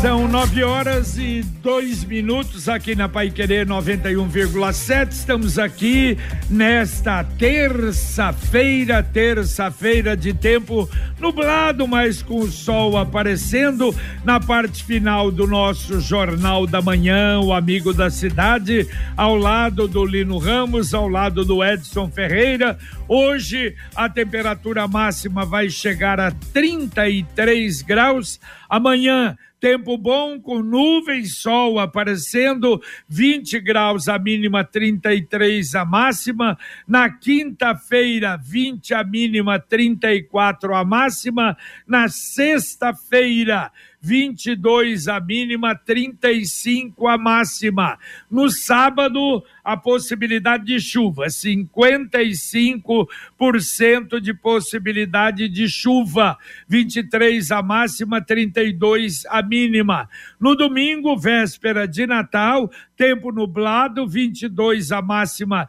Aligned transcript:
São 0.00 0.28
nove 0.28 0.62
horas 0.62 1.16
e 1.16 1.42
dois 1.62 2.04
minutos 2.04 2.68
aqui 2.68 2.94
na 2.94 3.08
Pai 3.08 3.30
Querer 3.30 3.66
91,7. 3.66 5.10
Estamos 5.10 5.58
aqui 5.58 6.18
nesta 6.50 7.24
terça-feira, 7.24 9.02
terça-feira 9.02 10.14
de 10.14 10.34
tempo 10.34 10.88
nublado, 11.18 11.88
mas 11.88 12.22
com 12.22 12.40
o 12.40 12.50
sol 12.50 12.98
aparecendo 12.98 13.94
na 14.22 14.38
parte 14.38 14.84
final 14.84 15.30
do 15.30 15.46
nosso 15.46 15.98
Jornal 15.98 16.66
da 16.66 16.82
Manhã, 16.82 17.40
o 17.40 17.54
Amigo 17.54 17.94
da 17.94 18.10
Cidade, 18.10 18.86
ao 19.16 19.34
lado 19.34 19.88
do 19.88 20.04
Lino 20.04 20.36
Ramos, 20.36 20.92
ao 20.92 21.08
lado 21.08 21.42
do 21.42 21.64
Edson 21.64 22.10
Ferreira. 22.10 22.78
Hoje 23.08 23.74
a 23.94 24.10
temperatura 24.10 24.86
máxima 24.86 25.46
vai 25.46 25.70
chegar 25.70 26.20
a 26.20 26.30
33 26.30 27.80
graus. 27.80 28.38
Amanhã 28.68 29.36
Tempo 29.58 29.96
bom 29.96 30.38
com 30.38 30.62
nuvens, 30.62 31.38
sol 31.38 31.78
aparecendo, 31.78 32.80
20 33.08 33.58
graus 33.60 34.06
a 34.06 34.18
mínima, 34.18 34.62
33 34.62 35.74
a 35.74 35.84
máxima. 35.84 36.58
Na 36.86 37.10
quinta-feira, 37.10 38.36
20 38.36 38.92
a 38.92 39.02
mínima, 39.02 39.58
34 39.58 40.74
a 40.74 40.84
máxima. 40.84 41.56
Na 41.86 42.08
sexta-feira, 42.08 43.72
22 44.06 45.08
a 45.08 45.18
mínima, 45.18 45.74
35 45.74 47.08
a 47.08 47.18
máxima. 47.18 47.98
No 48.30 48.48
sábado, 48.48 49.42
a 49.64 49.76
possibilidade 49.76 50.64
de 50.64 50.78
chuva, 50.78 51.26
55% 51.26 54.20
de 54.20 54.32
possibilidade 54.32 55.48
de 55.48 55.68
chuva, 55.68 56.38
23 56.68 57.50
a 57.50 57.60
máxima, 57.60 58.24
32 58.24 59.26
a 59.26 59.42
mínima. 59.42 60.08
No 60.38 60.54
domingo, 60.54 61.18
véspera 61.18 61.88
de 61.88 62.06
Natal, 62.06 62.70
tempo 62.96 63.30
nublado, 63.30 64.08
22 64.08 64.90
a 64.90 65.02
máxima, 65.02 65.68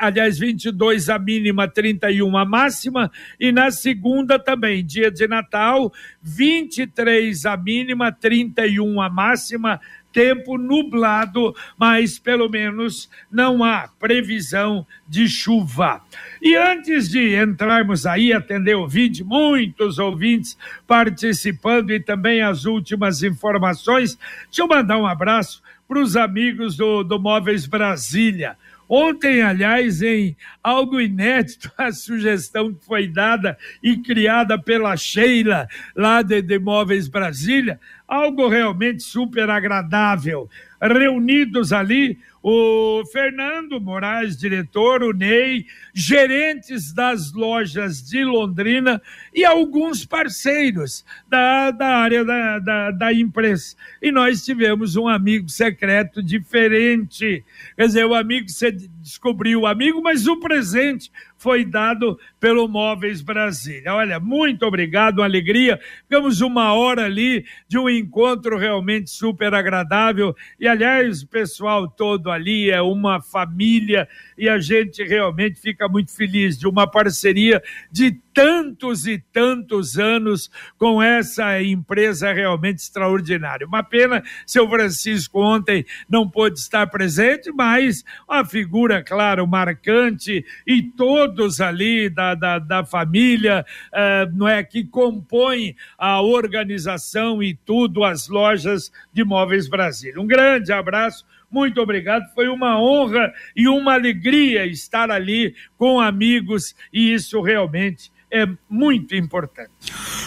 aliás, 0.00 0.38
22 0.38 1.08
a 1.08 1.18
mínima, 1.18 1.68
31 1.68 2.36
a 2.36 2.44
máxima, 2.44 3.10
e 3.38 3.52
na 3.52 3.70
segunda 3.70 4.38
também, 4.38 4.84
dia 4.84 5.10
de 5.10 5.28
Natal, 5.28 5.92
23 6.20 7.46
a 7.46 7.56
mínima, 7.56 8.10
31 8.10 9.00
a 9.00 9.08
máxima, 9.08 9.80
tempo 10.12 10.56
nublado, 10.56 11.54
mas 11.76 12.20
pelo 12.20 12.48
menos 12.48 13.10
não 13.30 13.64
há 13.64 13.88
previsão 13.98 14.86
de 15.08 15.28
chuva. 15.28 16.00
E 16.40 16.54
antes 16.54 17.10
de 17.10 17.34
entrarmos 17.34 18.06
aí, 18.06 18.32
atender 18.32 18.76
ouvinte, 18.76 19.24
muitos 19.24 19.98
ouvintes 19.98 20.56
participando 20.86 21.90
e 21.90 21.98
também 21.98 22.42
as 22.42 22.64
últimas 22.64 23.24
informações, 23.24 24.16
deixa 24.44 24.62
eu 24.62 24.68
mandar 24.68 24.98
um 24.98 25.06
abraço 25.06 25.60
para 25.86 26.00
os 26.00 26.16
amigos 26.16 26.76
do, 26.76 27.02
do 27.02 27.18
Móveis 27.18 27.66
Brasília. 27.66 28.56
Ontem, 28.88 29.42
aliás, 29.42 30.02
em 30.02 30.36
algo 30.62 31.00
inédito, 31.00 31.70
a 31.78 31.90
sugestão 31.90 32.72
que 32.72 32.84
foi 32.84 33.06
dada 33.08 33.56
e 33.82 33.96
criada 33.96 34.58
pela 34.58 34.96
Sheila, 34.96 35.66
lá 35.96 36.22
de, 36.22 36.42
de 36.42 36.58
Móveis 36.58 37.08
Brasília, 37.08 37.80
algo 38.14 38.48
realmente 38.48 39.02
super 39.02 39.50
agradável. 39.50 40.48
Reunidos 40.80 41.72
ali, 41.72 42.18
o 42.42 43.02
Fernando 43.10 43.80
Moraes, 43.80 44.36
diretor, 44.36 45.02
o 45.02 45.12
Ney, 45.14 45.64
gerentes 45.94 46.92
das 46.92 47.32
lojas 47.32 48.02
de 48.02 48.22
Londrina 48.22 49.00
e 49.34 49.46
alguns 49.46 50.04
parceiros 50.04 51.06
da, 51.26 51.70
da 51.70 51.96
área 51.96 52.22
da, 52.22 52.58
da, 52.58 52.90
da 52.90 53.12
imprensa. 53.14 53.74
E 54.02 54.12
nós 54.12 54.44
tivemos 54.44 54.94
um 54.94 55.08
amigo 55.08 55.48
secreto 55.48 56.22
diferente. 56.22 57.42
Quer 57.76 57.86
dizer, 57.86 58.04
o 58.04 58.14
amigo 58.14 58.48
você 58.50 58.70
descobriu 58.70 59.62
o 59.62 59.66
amigo, 59.66 60.02
mas 60.02 60.26
o 60.26 60.38
presente 60.38 61.10
foi 61.44 61.62
dado 61.62 62.18
pelo 62.40 62.66
Móveis 62.66 63.20
Brasília. 63.20 63.92
Olha, 63.92 64.18
muito 64.18 64.64
obrigado, 64.64 65.18
uma 65.18 65.26
alegria. 65.26 65.78
Ficamos 66.04 66.40
uma 66.40 66.72
hora 66.72 67.04
ali 67.04 67.44
de 67.68 67.78
um 67.78 67.86
encontro 67.86 68.56
realmente 68.56 69.10
super 69.10 69.52
agradável. 69.52 70.34
E, 70.58 70.66
aliás, 70.66 71.20
o 71.20 71.28
pessoal 71.28 71.86
todo 71.86 72.30
ali 72.30 72.70
é 72.70 72.80
uma 72.80 73.20
família 73.20 74.08
e 74.38 74.48
a 74.48 74.58
gente 74.58 75.04
realmente 75.04 75.60
fica 75.60 75.86
muito 75.86 76.16
feliz 76.16 76.58
de 76.58 76.66
uma 76.66 76.90
parceria 76.90 77.62
de 77.92 78.18
tantos 78.34 79.06
e 79.06 79.18
tantos 79.32 79.96
anos 79.96 80.50
com 80.76 81.00
essa 81.00 81.62
empresa 81.62 82.32
realmente 82.32 82.78
extraordinária. 82.78 83.66
Uma 83.66 83.84
pena, 83.84 84.22
seu 84.44 84.68
Francisco 84.68 85.40
ontem 85.40 85.86
não 86.08 86.28
pôde 86.28 86.58
estar 86.58 86.88
presente, 86.88 87.52
mas 87.52 88.04
uma 88.28 88.44
figura, 88.44 89.02
claro, 89.02 89.46
marcante 89.46 90.44
e 90.66 90.82
todos 90.82 91.60
ali 91.60 92.10
da, 92.10 92.34
da, 92.34 92.58
da 92.58 92.84
família, 92.84 93.64
uh, 93.92 94.36
não 94.36 94.48
é, 94.48 94.64
que 94.64 94.84
compõem 94.84 95.76
a 95.96 96.20
organização 96.20 97.40
e 97.40 97.54
tudo, 97.54 98.02
as 98.02 98.28
lojas 98.28 98.92
de 99.12 99.24
Móveis 99.24 99.68
Brasília. 99.68 100.20
Um 100.20 100.26
grande 100.26 100.72
abraço 100.72 101.24
muito 101.54 101.80
obrigado. 101.80 102.28
Foi 102.34 102.48
uma 102.48 102.80
honra 102.82 103.32
e 103.54 103.68
uma 103.68 103.94
alegria 103.94 104.66
estar 104.66 105.08
ali 105.08 105.54
com 105.78 106.00
amigos 106.00 106.74
e 106.92 107.14
isso 107.14 107.40
realmente 107.40 108.10
é 108.34 108.48
muito 108.68 109.14
importante. 109.14 109.70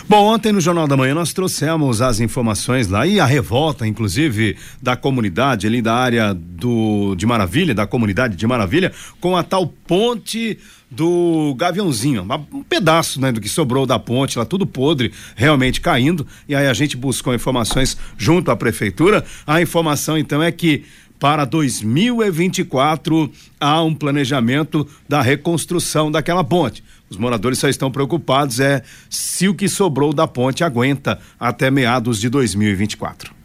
Bom, 0.08 0.34
ontem 0.34 0.54
no 0.54 0.62
Jornal 0.62 0.88
da 0.88 0.96
Manhã 0.96 1.14
nós 1.14 1.34
trouxemos 1.34 2.02
as 2.02 2.22
informações 2.22 2.88
lá 2.88 3.06
e 3.06 3.20
a 3.20 3.26
revolta, 3.26 3.86
inclusive, 3.86 4.56
da 4.82 4.96
comunidade 4.96 5.68
ali 5.68 5.82
da 5.82 5.94
área 5.94 6.34
do 6.34 7.14
de 7.16 7.26
Maravilha, 7.26 7.76
da 7.76 7.86
comunidade 7.86 8.38
de 8.38 8.48
Maravilha, 8.48 8.94
com 9.20 9.36
a 9.36 9.44
tal 9.44 9.68
ponte 9.68 10.58
do 10.90 11.54
Gaviãozinho, 11.58 12.26
um 12.54 12.64
pedaço 12.64 13.20
né, 13.20 13.30
do 13.30 13.42
que 13.42 13.50
sobrou 13.50 13.86
da 13.86 14.00
ponte, 14.00 14.40
lá 14.40 14.46
tudo 14.46 14.66
podre, 14.66 15.12
realmente 15.36 15.82
caindo. 15.82 16.26
E 16.48 16.56
aí 16.56 16.66
a 16.66 16.74
gente 16.74 16.96
buscou 16.96 17.34
informações 17.36 17.98
junto 18.18 18.50
à 18.50 18.56
prefeitura. 18.56 19.26
A 19.46 19.62
informação 19.62 20.18
então 20.18 20.42
é 20.42 20.50
que 20.50 20.86
para 21.20 21.46
2024 21.46 23.32
há 23.60 23.82
um 23.84 23.94
planejamento 23.94 24.88
da 25.08 25.22
reconstrução 25.22 26.12
daquela 26.12 26.44
ponte. 26.44 26.84
Os 27.10 27.18
moradores 27.18 27.60
só 27.60 27.70
estão 27.70 27.90
preocupados 27.90 28.60
é 28.60 28.84
se 29.10 29.48
o 29.48 29.56
que 29.56 29.70
sobrou 29.70 30.14
da 30.14 30.28
ponte 30.28 30.64
aguenta 30.64 31.20
até 31.40 31.72
meados 31.72 32.20
de 32.20 32.30
2024. 32.30 33.37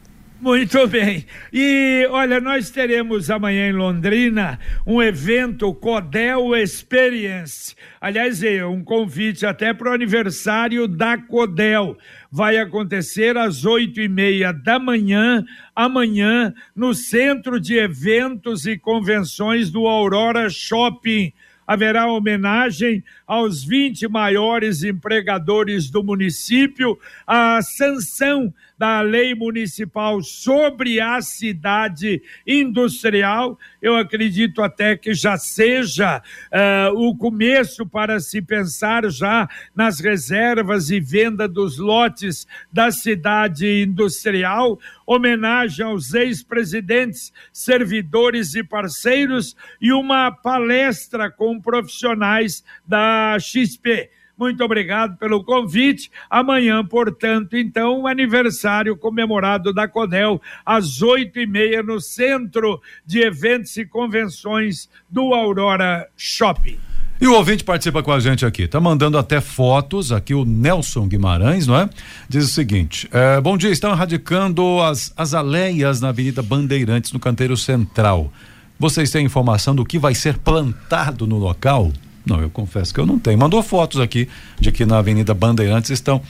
Muito 0.43 0.89
bem. 0.89 1.25
E 1.53 2.05
olha, 2.11 2.41
nós 2.41 2.69
teremos 2.69 3.31
amanhã 3.31 3.69
em 3.69 3.73
Londrina 3.73 4.59
um 4.85 5.01
evento 5.01 5.73
Codel 5.73 6.57
Experience. 6.57 7.77
Aliás, 8.01 8.43
é 8.43 8.67
um 8.67 8.83
convite 8.83 9.47
até 9.47 9.73
para 9.73 9.93
o 9.93 9.95
aniversário 9.95 10.89
da 10.89 11.17
Codel. 11.17 11.97
Vai 12.29 12.59
acontecer 12.59 13.37
às 13.37 13.65
oito 13.65 14.01
e 14.01 14.09
meia 14.09 14.51
da 14.51 14.81
manhã, 14.81 15.45
amanhã, 15.77 16.53
no 16.75 16.93
Centro 16.93 17.61
de 17.61 17.79
Eventos 17.79 18.67
e 18.67 18.77
Convenções 18.77 19.71
do 19.71 19.87
Aurora 19.87 20.51
Shopping 20.51 21.33
haverá 21.67 22.07
homenagem 22.07 23.03
aos 23.27 23.65
20 23.65 24.09
maiores 24.09 24.83
empregadores 24.83 25.91
do 25.91 26.03
município, 26.03 26.99
a 27.27 27.63
sanção 27.63 28.53
da 28.83 29.01
lei 29.01 29.33
municipal 29.33 30.21
sobre 30.23 31.01
a 31.01 31.23
cidade 31.23 32.21
industrial. 32.45 33.57
Eu 33.81 33.95
acredito 33.95 34.61
até 34.61 34.97
que 34.97 35.15
já 35.15 35.37
seja 35.37 36.21
uh, 36.21 36.99
o 36.99 37.17
começo 37.17 37.87
para 37.87 38.19
se 38.19 38.43
pensar 38.43 39.09
já 39.09 39.49
nas 39.73 40.01
reservas 40.01 40.91
e 40.91 40.99
venda 40.99 41.47
dos 41.47 41.79
lotes 41.79 42.45
da 42.73 42.91
cidade 42.91 43.85
industrial. 43.85 44.81
Homenagem 45.07 45.87
aos 45.87 46.13
ex-presidentes, 46.13 47.33
servidores 47.53 48.57
e 48.57 48.65
parceiros 48.65 49.55
e 49.81 49.93
uma 49.93 50.33
palestra 50.33 51.31
com 51.31 51.61
profissionais 51.61 52.65
da 52.85 53.37
XP. 53.39 54.11
Muito 54.43 54.65
obrigado 54.65 55.17
pelo 55.19 55.45
convite. 55.45 56.11
Amanhã, 56.29 56.85
portanto, 56.85 57.57
então, 57.57 58.01
o 58.01 58.07
aniversário 58.09 58.97
comemorado 58.97 59.73
da 59.73 59.87
Codel, 59.87 60.43
às 60.67 61.01
oito 61.01 61.39
e 61.39 61.47
meia, 61.47 61.81
no 61.81 62.01
Centro 62.01 62.83
de 63.07 63.21
Eventos 63.21 63.77
e 63.77 63.87
Convenções 63.87 64.89
do 65.09 65.33
Aurora 65.33 66.09
Shopping. 66.17 66.77
E 67.21 67.27
o 67.29 67.35
ouvinte 67.35 67.63
participa 67.63 68.03
com 68.03 68.11
a 68.11 68.19
gente 68.19 68.45
aqui, 68.45 68.67
tá 68.67 68.81
mandando 68.81 69.17
até 69.17 69.41
fotos, 69.41 70.11
aqui 70.11 70.35
o 70.35 70.45
Nelson 70.45 71.07
Guimarães, 71.07 71.69
não 71.69 71.77
é? 71.77 71.89
Diz 72.29 72.47
o 72.47 72.49
seguinte: 72.49 73.09
é, 73.13 73.41
bom 73.41 73.57
dia, 73.57 73.71
estão 73.71 73.93
erradicando 73.93 74.83
as 74.83 75.15
azaleias 75.17 76.01
na 76.01 76.09
Avenida 76.09 76.43
Bandeirantes, 76.43 77.13
no 77.13 77.21
canteiro 77.21 77.57
central 77.57 78.33
Vocês 78.77 79.09
têm 79.09 79.25
informação 79.25 79.73
do 79.73 79.85
que 79.85 80.01
vai 80.01 80.17
ser 80.17 80.37
plantado 80.39 81.29
no 81.29 81.39
local? 81.39 81.93
Não, 82.25 82.41
eu 82.41 82.49
confesso 82.51 82.95
que 82.95 83.01
eu 83.01 83.07
não 83.07 83.19
tenho. 83.19 83.37
Mandou 83.39 83.63
fotos 83.63 84.01
aqui 84.01 84.29
de 84.61 84.71
que 84.71 84.85
na 84.87 84.99
Avenida 84.99 85.35
Bandeirantes 85.35 85.91
estão 85.91 86.23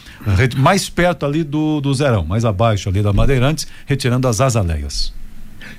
mais 0.57 0.89
perto 0.89 1.27
ali 1.27 1.45
do, 1.45 1.81
do 1.81 1.93
Zerão, 1.93 2.25
mais 2.25 2.45
abaixo 2.45 2.89
ali 2.89 3.03
da 3.03 3.13
Bandeirantes, 3.13 3.67
retirando 3.87 4.27
as 4.27 4.41
azaleias. 4.41 5.13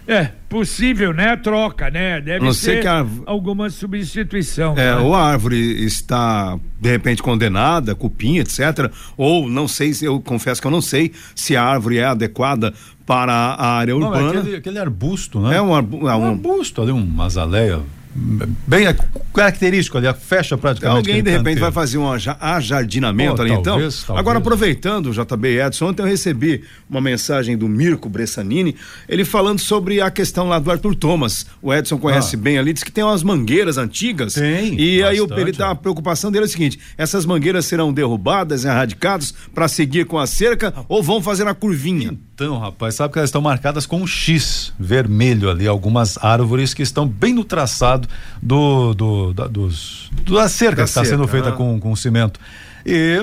É, 0.07 0.31
possível, 0.49 1.13
né? 1.13 1.35
Troca, 1.37 1.89
né? 1.89 2.19
Deve 2.19 2.43
Não 2.45 2.53
ser 2.53 2.59
sei 2.73 2.79
que 2.81 2.87
a- 2.87 3.05
alguma 3.25 3.69
substituição. 3.69 4.73
É, 4.77 4.93
né? 4.93 4.97
ou 4.97 5.15
a 5.15 5.23
árvore 5.23 5.55
está 5.85 6.59
de 6.79 6.89
repente 6.89 7.23
condenada, 7.23 7.95
cupim, 7.95 8.37
etc. 8.37 8.91
Ou 9.15 9.47
não 9.49 9.65
sei 9.67 9.93
se 9.93 10.03
eu 10.05 10.19
confesso 10.19 10.59
que 10.61 10.67
eu 10.67 10.71
não 10.71 10.81
sei 10.81 11.13
se 11.33 11.55
a 11.55 11.63
árvore 11.63 11.97
é 11.99 12.05
adequada 12.05 12.73
para 13.05 13.33
a 13.33 13.77
área 13.77 13.93
Não, 13.95 14.01
é 14.13 14.17
urbana. 14.17 14.39
aquele, 14.41 14.55
aquele 14.57 14.79
arbusto, 14.79 15.39
né? 15.39 15.55
É 15.57 15.61
um, 15.61 15.73
arbu- 15.73 16.09
é 16.09 16.15
um 16.15 16.19
um- 16.21 16.29
arbusto 16.31 16.81
ali, 16.81 16.91
uma 16.91 17.25
azaleia. 17.25 17.79
Bem 18.15 18.85
característico 19.33 19.97
ali, 19.97 20.07
fecha 20.13 20.55
praticamente. 20.57 20.97
Alguém 21.09 21.23
de 21.23 21.31
repente 21.31 21.59
vai 21.59 21.71
fazer 21.71 21.97
um 21.97 22.11
aja- 22.11 22.37
ajardinamento 22.39 23.37
Pô, 23.37 23.41
ali 23.41 23.51
então. 23.51 23.63
talvez. 23.63 24.05
Agora 24.09 24.37
aproveitando 24.37 25.07
o 25.07 25.11
JB 25.11 25.59
Edson, 25.59 25.87
ontem 25.87 26.03
eu 26.03 26.05
recebi 26.07 26.63
uma 26.87 27.01
mensagem 27.01 27.57
do 27.57 27.67
Mirko 27.67 28.07
Bressanini, 28.09 28.75
ele 29.09 29.25
falando 29.25 29.59
sobre 29.59 29.99
a 29.99 30.11
questão 30.11 30.47
lá 30.47 30.59
do 30.59 30.69
Arthur 30.69 30.95
Thomas. 30.95 31.47
O 31.61 31.73
Edson 31.73 31.97
conhece 31.97 32.35
Ah. 32.35 32.39
bem 32.39 32.57
ali, 32.59 32.71
diz 32.73 32.83
que 32.83 32.91
tem 32.91 33.03
umas 33.03 33.23
mangueiras 33.23 33.77
antigas. 33.79 34.35
Tem, 34.35 34.79
E 34.79 35.01
aí 35.01 35.19
o, 35.19 35.25
bastante, 35.27 35.47
ele 35.49 35.57
tá, 35.57 35.71
a 35.71 35.75
preocupação 35.75 36.31
dele 36.31 36.45
é 36.45 36.47
o 36.47 36.51
seguinte: 36.51 36.79
essas 36.97 37.25
mangueiras 37.25 37.65
serão 37.65 37.91
derrubadas, 37.91 38.63
erradicadas 38.65 39.33
para 39.55 39.67
seguir 39.67 40.05
com 40.05 40.19
a 40.19 40.27
cerca 40.27 40.71
ou 40.87 41.01
vão 41.01 41.19
fazer 41.21 41.47
a 41.47 41.53
curvinha? 41.55 42.15
Então, 42.35 42.57
rapaz, 42.57 42.95
sabe 42.95 43.13
que 43.13 43.19
elas 43.19 43.29
estão 43.29 43.41
marcadas 43.41 43.85
com 43.85 44.01
um 44.01 44.07
X 44.07 44.73
vermelho 44.79 45.51
ali, 45.51 45.67
algumas 45.67 46.17
árvores 46.17 46.73
que 46.73 46.81
estão 46.81 47.07
bem 47.07 47.31
no 47.31 47.43
traçado 47.43 48.07
do, 48.41 48.95
do 48.95 49.33
da, 49.33 49.45
dos, 49.45 50.09
da 50.25 50.49
cerca 50.49 50.77
Da 50.77 50.83
que 50.83 50.89
está 50.89 51.05
sendo 51.05 51.27
feita 51.27 51.49
ah. 51.49 51.51
com, 51.51 51.79
com 51.79 51.95
cimento. 51.95 52.39
E 52.85 53.17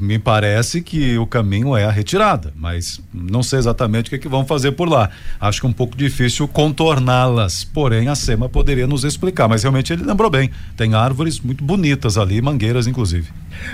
me 0.00 0.18
parece 0.18 0.80
que 0.80 1.18
o 1.18 1.26
caminho 1.26 1.76
é 1.76 1.84
a 1.84 1.90
retirada, 1.90 2.52
mas 2.56 3.00
não 3.12 3.42
sei 3.42 3.58
exatamente 3.58 4.06
o 4.06 4.10
que, 4.10 4.18
que 4.18 4.28
vão 4.28 4.46
fazer 4.46 4.72
por 4.72 4.88
lá. 4.88 5.10
Acho 5.40 5.60
que 5.60 5.66
é 5.66 5.70
um 5.70 5.72
pouco 5.72 5.96
difícil 5.96 6.46
contorná-las, 6.46 7.64
porém 7.64 8.08
a 8.08 8.14
SEMA 8.14 8.48
poderia 8.48 8.86
nos 8.86 9.02
explicar, 9.02 9.48
mas 9.48 9.62
realmente 9.62 9.92
ele 9.92 10.04
lembrou 10.04 10.30
bem. 10.30 10.50
Tem 10.76 10.94
árvores 10.94 11.40
muito 11.40 11.64
bonitas 11.64 12.16
ali, 12.16 12.40
mangueiras 12.40 12.86
inclusive. 12.86 13.28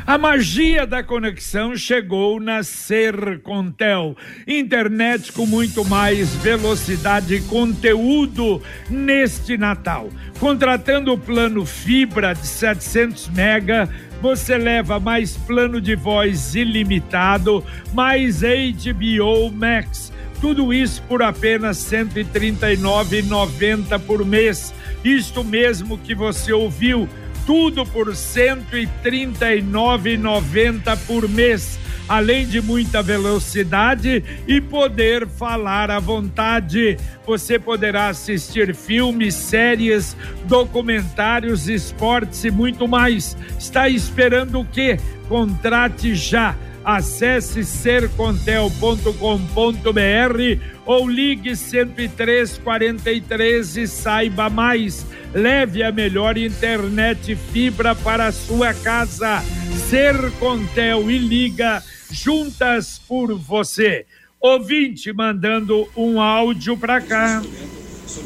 A 0.06 0.17
magia 0.17 0.87
da 0.87 1.03
conexão 1.03 1.76
chegou 1.76 2.41
na 2.41 2.62
Sercontel. 2.62 4.17
Internet 4.47 5.32
com 5.32 5.44
muito 5.44 5.85
mais 5.85 6.35
velocidade 6.37 7.35
e 7.35 7.41
conteúdo 7.43 8.62
neste 8.88 9.59
Natal. 9.59 10.09
Contratando 10.38 11.12
o 11.12 11.19
plano 11.19 11.67
fibra 11.67 12.32
de 12.32 12.47
700 12.47 13.29
mega, 13.31 13.88
você 14.22 14.56
leva 14.56 14.98
mais 15.00 15.36
plano 15.36 15.80
de 15.80 15.96
voz 15.96 16.54
ilimitado, 16.54 17.64
mais 17.92 18.42
HBO 18.42 19.50
Max. 19.52 20.12
Tudo 20.40 20.72
isso 20.72 21.02
por 21.08 21.22
apenas 21.22 21.90
R$ 21.90 22.04
139,90 22.04 23.98
por 23.98 24.24
mês. 24.24 24.72
Isto 25.04 25.42
mesmo 25.42 25.98
que 25.98 26.14
você 26.14 26.52
ouviu 26.52 27.08
tudo 27.44 27.84
por 27.84 28.06
R$ 28.06 28.14
139,90 28.14 30.96
por 31.04 31.28
mês, 31.28 31.80
além 32.12 32.47
de 32.47 32.61
muita 32.61 33.03
velocidade 33.03 34.23
e 34.47 34.61
poder 34.61 35.26
falar 35.26 35.91
à 35.91 35.99
vontade. 35.99 36.99
Você 37.25 37.59
poderá 37.59 38.09
assistir 38.09 38.75
filmes, 38.75 39.35
séries, 39.35 40.14
documentários, 40.44 41.70
esportes 41.70 42.44
e 42.44 42.50
muito 42.50 42.87
mais. 42.87 43.35
Está 43.59 43.88
esperando 43.88 44.61
o 44.61 44.64
quê? 44.67 44.99
Contrate 45.26 46.14
já. 46.14 46.55
Acesse 46.85 47.64
sercontel.com.br 47.64 50.61
ou 50.85 51.09
ligue 51.09 51.55
10343 51.55 53.76
e 53.79 53.87
saiba 53.87 54.50
mais. 54.50 55.06
Leve 55.32 55.82
a 55.82 55.91
melhor 55.91 56.37
internet 56.37 57.35
fibra 57.35 57.94
para 57.94 58.26
a 58.26 58.32
sua 58.32 58.75
casa. 58.75 59.43
Sercontel 59.88 61.11
e 61.11 61.17
liga 61.17 61.82
juntas 62.12 63.00
por 63.09 63.35
você. 63.35 64.05
Ouvinte 64.41 65.12
mandando 65.12 65.88
um 65.97 66.20
áudio 66.20 66.76
para 66.76 67.00
cá. 67.00 67.43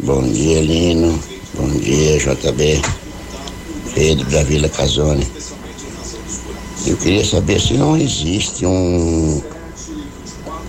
Bom 0.00 0.22
dia, 0.22 0.60
Lino. 0.60 1.18
Bom 1.54 1.68
dia, 1.78 2.18
JB. 2.18 2.82
Pedro 3.94 4.30
da 4.30 4.42
Vila 4.42 4.68
Casone. 4.68 5.26
Eu 6.86 6.96
queria 6.96 7.24
saber 7.24 7.60
se 7.60 7.74
não 7.74 7.96
existe 7.96 8.66
um, 8.66 9.42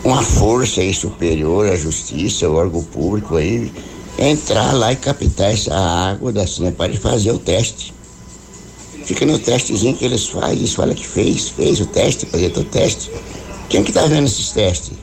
uma 0.04 0.22
força 0.24 0.82
aí 0.82 0.94
superior 0.94 1.70
à 1.70 1.76
justiça, 1.76 2.46
ao 2.46 2.56
órgão 2.56 2.84
público 2.84 3.36
aí, 3.36 3.72
entrar 4.18 4.74
lá 4.74 4.92
e 4.92 4.96
captar 4.96 5.52
essa 5.52 5.76
água 5.76 6.32
da 6.32 6.46
para 6.76 6.94
fazer 6.94 7.32
o 7.32 7.40
teste. 7.40 7.94
Fica 9.08 9.26
no 9.26 9.40
testezinho 9.40 9.96
que 9.96 10.04
eles 10.04 10.28
fazem, 10.28 10.58
eles 10.58 10.74
falam 10.74 10.94
que 10.94 11.08
fez, 11.08 11.48
fez 11.48 11.80
o 11.80 11.86
teste, 11.86 12.26
fazer 12.26 12.48
o 12.58 12.64
teste. 12.66 13.10
Quem 13.70 13.82
que 13.82 13.94
tá 13.94 14.06
vendo 14.06 14.26
esses 14.26 14.52
testes? 14.52 14.98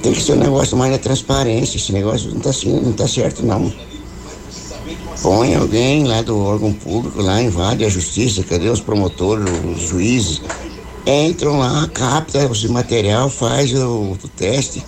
Tem 0.00 0.12
que 0.12 0.22
ser 0.22 0.34
um 0.34 0.36
negócio 0.36 0.76
mais 0.76 0.92
na 0.92 0.98
transparência, 0.98 1.76
esse 1.76 1.92
negócio 1.92 2.30
não 2.30 2.38
tá, 2.38 2.50
assim, 2.50 2.70
não 2.70 2.92
tá 2.92 3.08
certo 3.08 3.44
não. 3.44 3.72
Põe 5.20 5.56
alguém 5.56 6.04
lá 6.04 6.22
do 6.22 6.38
órgão 6.38 6.72
público, 6.72 7.20
lá 7.20 7.42
invade 7.42 7.84
a 7.84 7.88
justiça, 7.88 8.44
cadê 8.44 8.68
os 8.68 8.80
promotores, 8.80 9.44
os 9.76 9.88
juízes? 9.88 10.40
Entram 11.04 11.58
lá, 11.58 11.90
capta 11.92 12.44
esse 12.44 12.68
material, 12.68 13.28
faz 13.28 13.74
o, 13.74 14.12
o 14.12 14.28
teste. 14.36 14.84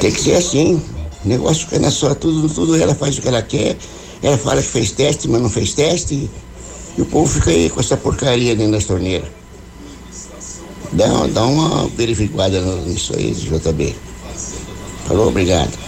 Tem 0.00 0.10
que 0.10 0.18
ser 0.18 0.36
assim. 0.36 0.82
O 1.22 1.28
negócio 1.28 1.66
fica 1.66 1.78
na 1.78 1.90
sua, 1.90 2.14
tudo, 2.14 2.48
tudo 2.48 2.74
ela 2.74 2.94
faz 2.94 3.18
o 3.18 3.20
que 3.20 3.28
ela 3.28 3.42
quer. 3.42 3.76
Ela 4.24 4.38
fala 4.38 4.62
que 4.62 4.68
fez 4.68 4.90
teste, 4.90 5.28
mas 5.28 5.42
não 5.42 5.50
fez 5.50 5.74
teste. 5.74 6.30
E 6.96 7.02
o 7.02 7.04
povo 7.04 7.30
fica 7.30 7.50
aí 7.50 7.68
com 7.68 7.78
essa 7.78 7.94
porcaria 7.94 8.56
dentro 8.56 8.72
das 8.72 8.86
torneiras. 8.86 9.28
Dá, 10.92 11.26
dá 11.26 11.44
uma 11.44 11.86
verificada 11.88 12.58
nisso 12.86 13.12
aí, 13.14 13.32
JB. 13.32 13.94
Falou, 15.06 15.28
obrigado. 15.28 15.78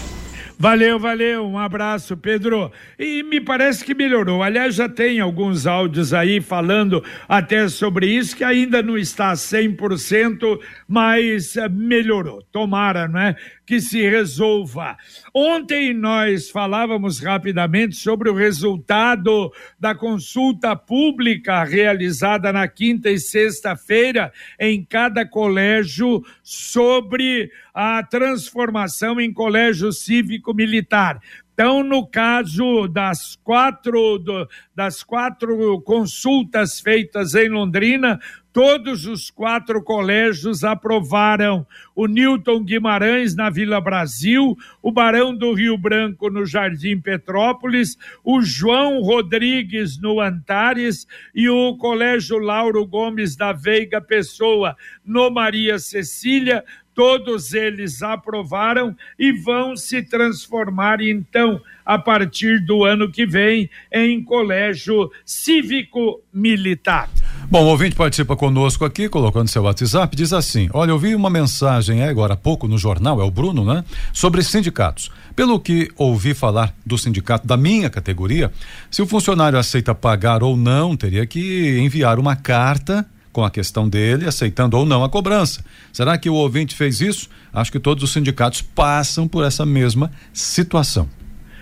Valeu, 0.59 0.99
valeu, 0.99 1.47
um 1.47 1.59
abraço, 1.59 2.17
Pedro. 2.17 2.73
E 2.99 3.23
me 3.23 3.43
parece 3.43 3.85
que 3.85 3.95
melhorou. 3.95 4.43
Aliás, 4.43 4.77
já 4.77 4.89
tem 4.89 5.21
alguns 5.21 5.67
áudios 5.67 6.15
aí 6.15 6.41
falando 6.41 7.05
até 7.29 7.69
sobre 7.69 8.07
isso, 8.07 8.35
que 8.35 8.43
ainda 8.43 8.83
não 8.83 8.97
está 8.97 9.35
100%, 9.35 10.59
mas 10.89 11.59
eh, 11.59 11.69
melhorou. 11.69 12.41
Tomara, 12.51 13.07
não 13.07 13.21
é? 13.21 13.37
Que 13.67 13.83
se 13.83 14.01
resolva. 14.09 14.97
Ontem 15.35 15.93
nós 15.93 16.49
falávamos 16.49 17.21
rapidamente 17.21 17.95
sobre 17.97 18.31
o 18.31 18.35
resultado 18.35 19.53
da 19.79 19.95
consulta 19.95 20.75
pública 20.75 21.65
realizada 21.65 22.51
na 22.51 22.67
quinta 22.67 23.11
e 23.11 23.19
sexta-feira 23.19 24.33
em 24.59 24.83
cada 24.83 25.27
colégio 25.27 26.25
sobre 26.43 27.51
a 27.75 28.03
transformação 28.03 29.21
em 29.21 29.31
colégio 29.31 29.93
cívico-militar. 30.47 31.21
Então, 31.53 31.83
no 31.83 32.07
caso 32.07 32.87
das 32.87 33.37
quatro, 33.43 34.19
do- 34.19 34.47
das 34.75 35.03
quatro 35.03 35.81
consultas 35.81 36.81
feitas 36.81 37.35
em 37.35 37.49
Londrina, 37.49 38.21
todos 38.53 39.07
os 39.07 39.31
quatro 39.31 39.83
colégios 39.83 40.65
aprovaram 40.65 41.67
o 41.95 42.07
Newton 42.07 42.63
Guimarães 42.63 43.35
na 43.35 43.49
Vila 43.49 43.81
Brasil, 43.81 44.55
o 44.83 44.93
Barão 44.93 45.35
do 45.35 45.55
Rio 45.55 45.79
Branco 45.79 46.29
no 46.29 46.45
Jardim 46.45 47.01
Petrópolis, 47.01 47.97
o 48.23 48.43
João 48.43 49.01
Rodrigues 49.01 49.99
no 49.99 50.21
Antares 50.21 51.07
e 51.35 51.49
o 51.49 51.75
Colégio 51.79 52.39
Lauro 52.39 52.87
Gomes 52.87 53.35
da 53.35 53.55
Veiga 53.55 53.99
Pessoa 53.99 54.77
no 55.03 55.31
Maria 55.31 55.79
Cecília. 55.79 56.63
Todos 56.97 57.53
eles 57.53 58.01
aprovaram 58.01 58.97
e 59.19 59.31
vão 59.31 59.77
se 59.77 60.03
transformar, 60.03 61.03
então, 61.03 61.61
a 61.85 61.99
partir 61.99 62.65
do 62.65 62.85
ano 62.85 63.13
que 63.13 63.27
vem, 63.27 63.69
em 63.93 64.25
colégio 64.25 65.11
cívico-militar. 65.23 67.11
Bom, 67.51 67.65
o 67.65 67.69
ouvinte 67.69 67.95
participa 67.95 68.35
conosco 68.35 68.83
aqui, 68.83 69.11
colocando 69.11 69.49
seu 69.49 69.65
WhatsApp, 69.65 70.17
diz 70.17 70.33
assim: 70.33 70.71
Olha, 70.73 70.91
eu 70.91 70.99
vi 70.99 71.15
uma 71.15 71.29
mensagem 71.29 72.03
aí 72.03 72.09
agora 72.09 72.33
há 72.33 72.37
pouco 72.37 72.67
no 72.67 72.79
jornal, 72.79 73.21
é 73.21 73.25
o 73.25 73.31
Bruno, 73.31 73.63
né? 73.63 73.85
Sobre 74.11 74.43
sindicatos. 74.43 75.11
Pelo 75.37 75.61
que 75.61 75.91
ouvi 75.99 76.33
falar 76.33 76.75
do 76.85 76.97
sindicato 76.97 77.47
da 77.47 77.59
minha 77.59 77.91
categoria, 77.91 78.51
se 78.91 79.03
o 79.03 79.07
funcionário 79.07 79.59
aceita 79.59 79.95
pagar 79.95 80.43
ou 80.43 80.57
não, 80.57 80.97
teria 80.97 81.27
que 81.27 81.79
enviar 81.79 82.19
uma 82.19 82.35
carta 82.35 83.07
com 83.37 83.45
a 83.45 83.51
questão 83.51 83.87
dele, 83.87 84.27
aceitando 84.27 84.79
ou 84.79 84.87
não 84.87 85.05
a 85.05 85.11
cobrança. 85.11 85.63
Será 85.93 86.17
que 86.17 86.31
o 86.31 86.33
ouvinte 86.33 86.75
fez 86.75 87.03
isso? 87.03 87.29
Acho 87.53 87.71
que 87.71 87.79
todos 87.79 88.03
os 88.03 88.11
sindicatos 88.11 88.63
passam 88.63 89.29
por 89.29 89.45
essa 89.45 89.67
mesma 89.67 90.11
situação. 90.33 91.07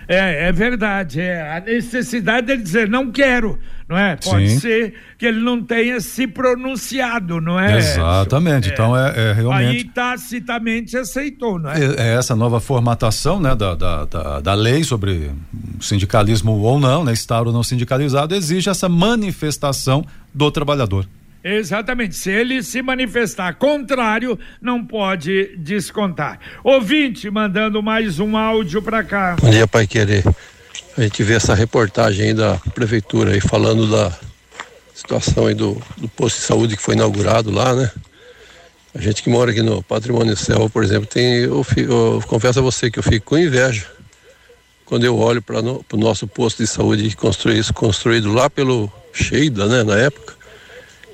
É, 0.07 0.47
é 0.47 0.51
verdade. 0.53 1.19
É 1.19 1.57
a 1.57 1.59
necessidade 1.59 2.47
de 2.47 2.55
dizer 2.55 2.87
não 2.87 3.11
quero, 3.11 3.59
não 3.89 3.97
é? 3.97 4.15
Pode 4.15 4.51
Sim. 4.51 4.59
ser 4.61 4.93
que 5.17 5.25
ele 5.25 5.41
não 5.41 5.61
tenha 5.61 5.99
se 5.99 6.25
pronunciado, 6.25 7.41
não 7.41 7.59
é? 7.59 7.77
Exatamente. 7.77 8.69
É. 8.69 8.71
Então 8.71 8.95
é, 8.95 9.13
é 9.13 9.29
Aí 9.31 9.33
realmente. 9.33 9.83
tacitamente 9.89 10.95
aceitou, 10.95 11.59
não 11.59 11.69
é? 11.69 11.77
É, 11.77 11.95
é 11.97 12.15
essa 12.15 12.37
nova 12.37 12.61
formatação 12.61 13.37
né, 13.37 13.53
da, 13.53 13.75
da, 13.75 14.05
da, 14.05 14.39
da 14.39 14.53
lei 14.53 14.81
sobre 14.85 15.29
sindicalismo 15.81 16.53
ou 16.53 16.79
não, 16.79 17.03
né, 17.03 17.11
estar 17.11 17.45
ou 17.45 17.51
não 17.51 17.63
sindicalizado, 17.63 18.33
exige 18.33 18.69
essa 18.69 18.87
manifestação 18.87 20.05
do 20.33 20.49
trabalhador. 20.49 21.05
Exatamente. 21.47 22.15
Se 22.15 22.31
ele 22.31 22.63
se 22.63 22.81
manifestar 22.81 23.53
contrário, 23.53 24.37
não 24.59 24.83
pode 24.83 25.55
descontar. 25.57 26.39
Ouvinte 26.63 27.29
mandando 27.29 27.83
mais 27.83 28.19
um 28.19 28.35
áudio 28.35 28.81
para 28.81 29.03
cá. 29.03 29.35
Bom 29.39 29.51
dia, 29.51 29.67
Pai 29.67 29.85
Querer. 29.85 30.23
A 30.97 31.01
gente 31.03 31.21
vê 31.21 31.35
essa 31.35 31.53
reportagem 31.53 32.29
aí 32.29 32.33
da 32.33 32.55
prefeitura 32.73 33.33
aí 33.33 33.39
falando 33.39 33.85
da 33.91 34.11
situação 34.95 35.45
aí 35.45 35.53
do, 35.53 35.79
do 35.97 36.07
posto 36.07 36.37
de 36.37 36.43
saúde 36.45 36.75
que 36.75 36.81
foi 36.81 36.95
inaugurado 36.95 37.51
lá, 37.51 37.75
né? 37.75 37.91
A 38.95 38.99
gente 38.99 39.21
que 39.21 39.29
mora 39.29 39.51
aqui 39.51 39.61
no 39.61 39.83
Patrimônio 39.83 40.35
Céu, 40.35 40.67
por 40.67 40.83
exemplo, 40.83 41.05
tem, 41.05 41.43
eu, 41.43 41.63
fi- 41.63 41.81
eu 41.83 42.23
confesso 42.25 42.57
a 42.57 42.61
você 42.63 42.89
que 42.89 42.97
eu 42.97 43.03
fico 43.03 43.25
com 43.27 43.37
inveja 43.37 43.85
quando 44.83 45.03
eu 45.03 45.15
olho 45.17 45.43
para 45.43 45.59
o 45.59 45.83
nosso 45.97 46.25
posto 46.27 46.63
de 46.63 46.67
saúde 46.67 47.15
construído, 47.15 47.71
construído 47.73 48.33
lá 48.33 48.49
pelo 48.49 48.91
Sheida, 49.13 49.67
né, 49.67 49.83
na 49.83 49.97
época, 49.97 50.33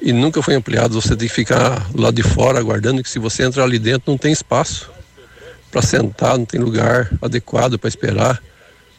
e 0.01 0.11
nunca 0.11 0.41
foi 0.41 0.55
ampliado. 0.55 0.99
Você 0.99 1.15
tem 1.15 1.27
que 1.27 1.33
ficar 1.33 1.89
lá 1.93 2.11
de 2.11 2.23
fora 2.23 2.59
aguardando 2.59 3.03
que 3.03 3.09
se 3.09 3.19
você 3.19 3.43
entrar 3.43 3.63
ali 3.63 3.77
dentro 3.77 4.11
não 4.11 4.17
tem 4.17 4.31
espaço 4.31 4.89
para 5.71 5.81
sentar, 5.81 6.37
não 6.37 6.45
tem 6.45 6.59
lugar 6.59 7.09
adequado 7.21 7.77
para 7.77 7.87
esperar, 7.87 8.41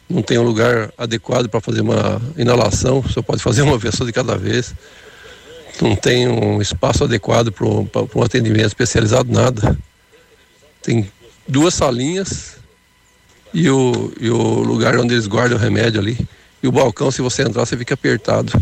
não 0.09 0.21
tem 0.21 0.37
um 0.37 0.43
lugar 0.43 0.91
adequado 0.97 1.47
para 1.47 1.61
fazer 1.61 1.81
uma 1.81 2.21
inalação, 2.37 3.03
só 3.09 3.21
pode 3.21 3.43
fazer 3.43 3.61
uma 3.61 3.77
vez 3.79 3.95
só 3.95 4.05
de 4.05 4.11
cada 4.11 4.37
vez, 4.37 4.73
não 5.81 5.95
tem 5.95 6.27
um 6.27 6.61
espaço 6.61 7.03
adequado 7.03 7.51
para 7.51 7.65
um, 7.65 7.87
um 8.15 8.23
atendimento 8.23 8.67
especializado, 8.67 9.31
nada. 9.31 9.77
Tem 10.81 11.09
duas 11.47 11.73
salinhas 11.73 12.57
e 13.53 13.69
o, 13.69 14.13
e 14.19 14.29
o 14.29 14.37
lugar 14.61 14.97
onde 14.97 15.13
eles 15.13 15.27
guardam 15.27 15.57
o 15.57 15.61
remédio 15.61 15.99
ali. 15.99 16.17
E 16.61 16.67
o 16.67 16.71
balcão, 16.71 17.11
se 17.11 17.21
você 17.21 17.41
entrar, 17.43 17.65
você 17.65 17.75
fica 17.75 17.93
apertado. 17.93 18.53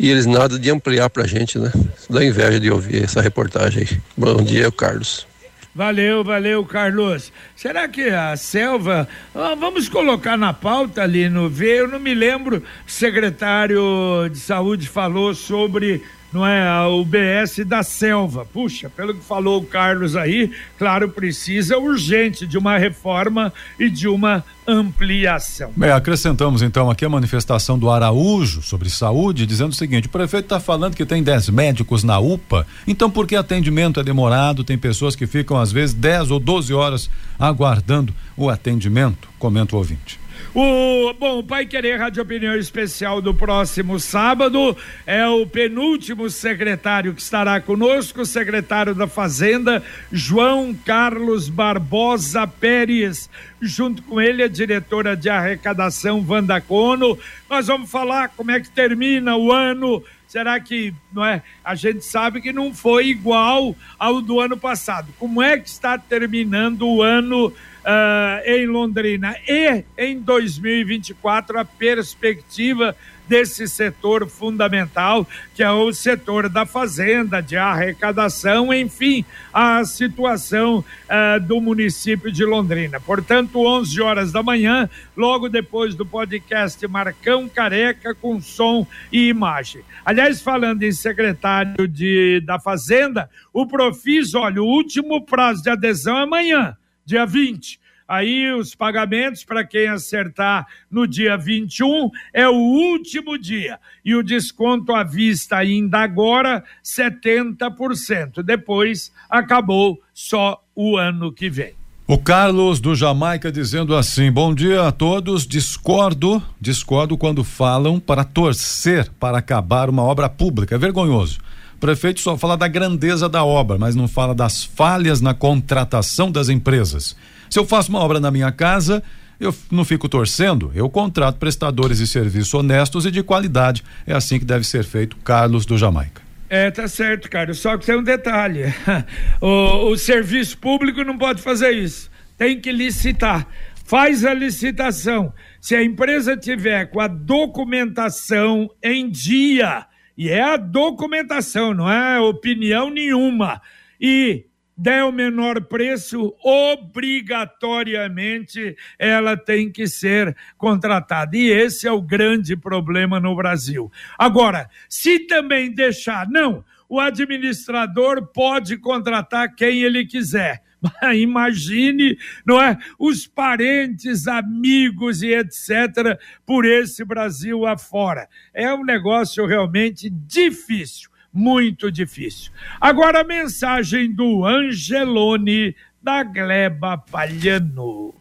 E 0.00 0.08
eles 0.08 0.24
nada 0.24 0.58
de 0.58 0.70
ampliar 0.70 1.10
pra 1.10 1.26
gente, 1.26 1.58
né? 1.58 1.70
Dá 2.08 2.24
inveja 2.24 2.58
de 2.58 2.70
ouvir 2.70 3.04
essa 3.04 3.20
reportagem 3.20 3.82
aí. 3.82 4.00
Bom 4.16 4.42
dia, 4.42 4.72
Carlos. 4.72 5.26
Valeu, 5.74 6.24
valeu, 6.24 6.64
Carlos. 6.64 7.30
Será 7.54 7.86
que 7.86 8.08
a 8.08 8.34
selva. 8.34 9.06
Ah, 9.34 9.54
vamos 9.54 9.90
colocar 9.90 10.38
na 10.38 10.54
pauta 10.54 11.02
ali 11.02 11.28
no 11.28 11.50
V. 11.50 11.80
Eu 11.80 11.86
não 11.86 12.00
me 12.00 12.14
lembro. 12.14 12.62
O 12.88 12.90
secretário 12.90 14.26
de 14.32 14.38
saúde 14.38 14.88
falou 14.88 15.34
sobre. 15.34 16.02
Não 16.32 16.46
é 16.46 16.66
a 16.68 16.88
UBS 16.88 17.64
da 17.66 17.82
selva. 17.82 18.44
Puxa, 18.44 18.88
pelo 18.88 19.14
que 19.14 19.24
falou 19.24 19.60
o 19.60 19.66
Carlos 19.66 20.14
aí, 20.14 20.50
claro, 20.78 21.08
precisa 21.08 21.76
urgente 21.76 22.46
de 22.46 22.56
uma 22.56 22.78
reforma 22.78 23.52
e 23.78 23.90
de 23.90 24.06
uma 24.06 24.44
ampliação. 24.66 25.72
Acrescentamos 25.94 26.62
então 26.62 26.88
aqui 26.88 27.04
a 27.04 27.08
manifestação 27.08 27.76
do 27.76 27.90
Araújo 27.90 28.62
sobre 28.62 28.88
saúde, 28.88 29.44
dizendo 29.44 29.72
o 29.72 29.76
seguinte: 29.76 30.06
o 30.06 30.10
prefeito 30.10 30.44
está 30.44 30.60
falando 30.60 30.94
que 30.94 31.04
tem 31.04 31.22
10 31.22 31.50
médicos 31.50 32.04
na 32.04 32.20
UPA, 32.20 32.64
então 32.86 33.10
por 33.10 33.26
que 33.26 33.34
atendimento 33.34 33.98
é 33.98 34.04
demorado? 34.04 34.62
Tem 34.62 34.78
pessoas 34.78 35.16
que 35.16 35.26
ficam 35.26 35.56
às 35.58 35.72
vezes 35.72 35.94
10 35.94 36.30
ou 36.30 36.38
12 36.38 36.72
horas 36.72 37.10
aguardando 37.38 38.14
o 38.36 38.48
atendimento, 38.48 39.28
comenta 39.38 39.74
o 39.74 39.78
ouvinte. 39.78 40.20
O, 40.52 41.14
bom, 41.14 41.38
o 41.38 41.42
Pai 41.44 41.64
Querer 41.64 41.96
Rádio 41.96 42.24
Opinião 42.24 42.56
Especial 42.56 43.22
do 43.22 43.32
próximo 43.32 44.00
sábado 44.00 44.76
é 45.06 45.24
o 45.24 45.46
penúltimo 45.46 46.28
secretário 46.28 47.14
que 47.14 47.22
estará 47.22 47.60
conosco, 47.60 48.22
o 48.22 48.26
secretário 48.26 48.92
da 48.92 49.06
Fazenda, 49.06 49.80
João 50.10 50.74
Carlos 50.74 51.48
Barbosa 51.48 52.48
Pérez. 52.48 53.30
Junto 53.62 54.02
com 54.02 54.20
ele, 54.20 54.42
a 54.42 54.48
diretora 54.48 55.16
de 55.16 55.28
arrecadação, 55.28 56.24
Wanda 56.28 56.60
Cono. 56.60 57.16
Nós 57.48 57.68
vamos 57.68 57.88
falar 57.88 58.30
como 58.30 58.50
é 58.50 58.58
que 58.58 58.70
termina 58.70 59.36
o 59.36 59.52
ano. 59.52 60.02
Será 60.26 60.58
que 60.58 60.92
não 61.12 61.24
é? 61.24 61.42
A 61.64 61.76
gente 61.76 62.04
sabe 62.04 62.40
que 62.40 62.52
não 62.52 62.74
foi 62.74 63.06
igual 63.06 63.76
ao 63.96 64.20
do 64.20 64.40
ano 64.40 64.56
passado. 64.56 65.14
Como 65.16 65.40
é 65.40 65.58
que 65.58 65.68
está 65.68 65.96
terminando 65.96 66.88
o 66.88 67.02
ano 67.02 67.52
ah, 67.84 68.42
em 68.44 68.66
Londrina 68.66 69.34
e 69.48 69.84
em 69.96 70.18
2024 70.18 71.58
a 71.58 71.64
perspectiva 71.64 72.96
desse 73.30 73.68
setor 73.68 74.28
fundamental, 74.28 75.24
que 75.54 75.62
é 75.62 75.70
o 75.70 75.92
setor 75.92 76.48
da 76.48 76.66
fazenda, 76.66 77.40
de 77.40 77.56
arrecadação, 77.56 78.74
enfim, 78.74 79.24
a 79.52 79.84
situação 79.84 80.84
ah, 81.08 81.38
do 81.38 81.60
município 81.60 82.32
de 82.32 82.44
Londrina. 82.44 82.98
Portanto, 82.98 83.64
11 83.64 84.02
horas 84.02 84.32
da 84.32 84.42
manhã, 84.42 84.90
logo 85.16 85.48
depois 85.48 85.94
do 85.94 86.04
podcast 86.04 86.84
Marcão 86.88 87.48
Careca 87.48 88.16
com 88.16 88.40
som 88.40 88.84
e 89.12 89.28
imagem. 89.28 89.82
Aliás, 90.04 90.42
falando 90.42 90.82
em 90.82 90.90
secretário 90.90 91.86
de, 91.86 92.42
da 92.44 92.58
Fazenda, 92.58 93.30
o 93.52 93.64
Profis, 93.64 94.34
olha, 94.34 94.60
o 94.60 94.66
último 94.66 95.24
prazo 95.24 95.62
de 95.62 95.70
adesão 95.70 96.18
é 96.18 96.22
amanhã, 96.24 96.76
dia 97.10 97.26
20. 97.26 97.80
Aí 98.08 98.52
os 98.52 98.74
pagamentos 98.74 99.44
para 99.44 99.64
quem 99.64 99.86
acertar 99.86 100.66
no 100.90 101.06
dia 101.06 101.36
21 101.36 102.10
é 102.32 102.48
o 102.48 102.54
último 102.54 103.38
dia. 103.38 103.78
E 104.04 104.16
o 104.16 104.22
desconto 104.22 104.92
à 104.92 105.04
vista 105.04 105.56
ainda 105.56 105.98
agora 105.98 106.64
70%. 106.84 108.42
Depois 108.42 109.12
acabou 109.28 110.00
só 110.12 110.60
o 110.74 110.96
ano 110.96 111.32
que 111.32 111.48
vem. 111.48 111.74
O 112.04 112.18
Carlos 112.18 112.80
do 112.80 112.96
Jamaica 112.96 113.52
dizendo 113.52 113.94
assim: 113.94 114.32
Bom 114.32 114.52
dia 114.52 114.88
a 114.88 114.90
todos. 114.90 115.46
Discordo, 115.46 116.42
discordo 116.60 117.16
quando 117.16 117.44
falam 117.44 118.00
para 118.00 118.24
torcer 118.24 119.08
para 119.20 119.38
acabar 119.38 119.88
uma 119.88 120.02
obra 120.02 120.28
pública. 120.28 120.74
É 120.74 120.78
vergonhoso. 120.78 121.38
Prefeito 121.80 122.20
só 122.20 122.36
fala 122.36 122.58
da 122.58 122.68
grandeza 122.68 123.26
da 123.26 123.42
obra, 123.42 123.78
mas 123.78 123.96
não 123.96 124.06
fala 124.06 124.34
das 124.34 124.62
falhas 124.62 125.22
na 125.22 125.32
contratação 125.32 126.30
das 126.30 126.50
empresas. 126.50 127.16
Se 127.48 127.58
eu 127.58 127.66
faço 127.66 127.88
uma 127.88 128.00
obra 128.00 128.20
na 128.20 128.30
minha 128.30 128.52
casa, 128.52 129.02
eu 129.40 129.54
não 129.70 129.82
fico 129.82 130.06
torcendo, 130.06 130.70
eu 130.74 130.90
contrato 130.90 131.38
prestadores 131.38 131.96
de 131.96 132.06
serviço 132.06 132.58
honestos 132.58 133.06
e 133.06 133.10
de 133.10 133.22
qualidade. 133.22 133.82
É 134.06 134.12
assim 134.12 134.38
que 134.38 134.44
deve 134.44 134.66
ser 134.66 134.84
feito, 134.84 135.16
Carlos 135.24 135.64
do 135.64 135.78
Jamaica. 135.78 136.20
É, 136.50 136.70
tá 136.70 136.86
certo, 136.86 137.30
cara. 137.30 137.54
Só 137.54 137.78
que 137.78 137.86
tem 137.86 137.96
um 137.96 138.02
detalhe: 138.02 138.64
o, 139.40 139.90
o 139.90 139.96
serviço 139.96 140.58
público 140.58 141.02
não 141.02 141.16
pode 141.16 141.40
fazer 141.40 141.70
isso. 141.70 142.10
Tem 142.36 142.60
que 142.60 142.70
licitar. 142.70 143.46
Faz 143.86 144.24
a 144.24 144.34
licitação. 144.34 145.32
Se 145.60 145.74
a 145.74 145.82
empresa 145.82 146.36
tiver 146.36 146.86
com 146.90 147.00
a 147.00 147.08
documentação 147.08 148.68
em 148.82 149.10
dia, 149.10 149.86
e 150.16 150.28
é 150.28 150.42
a 150.42 150.56
documentação, 150.56 151.74
não 151.74 151.90
é 151.90 152.20
opinião 152.20 152.90
nenhuma, 152.90 153.60
e 154.00 154.46
der 154.80 155.04
o 155.04 155.12
menor 155.12 155.60
preço, 155.64 156.34
obrigatoriamente 156.42 158.74
ela 158.98 159.36
tem 159.36 159.70
que 159.70 159.86
ser 159.86 160.34
contratada. 160.56 161.36
E 161.36 161.50
esse 161.50 161.86
é 161.86 161.92
o 161.92 162.00
grande 162.00 162.56
problema 162.56 163.20
no 163.20 163.36
Brasil. 163.36 163.92
Agora, 164.18 164.70
se 164.88 165.18
também 165.26 165.70
deixar, 165.70 166.26
não, 166.28 166.64
o 166.88 166.98
administrador 166.98 168.28
pode 168.32 168.78
contratar 168.78 169.54
quem 169.54 169.82
ele 169.82 170.06
quiser. 170.06 170.62
Imagine, 171.14 172.18
não 172.44 172.60
é? 172.60 172.78
Os 172.98 173.26
parentes, 173.26 174.26
amigos 174.26 175.22
e 175.22 175.34
etc. 175.34 176.18
por 176.46 176.64
esse 176.64 177.04
Brasil 177.04 177.66
afora. 177.66 178.28
É 178.52 178.72
um 178.72 178.84
negócio 178.84 179.46
realmente 179.46 180.08
difícil 180.10 181.10
muito 181.32 181.92
difícil. 181.92 182.50
Agora 182.80 183.20
a 183.20 183.24
mensagem 183.24 184.12
do 184.12 184.44
Angelone 184.44 185.76
da 186.02 186.24
Gleba 186.24 186.98
Palhano. 186.98 188.14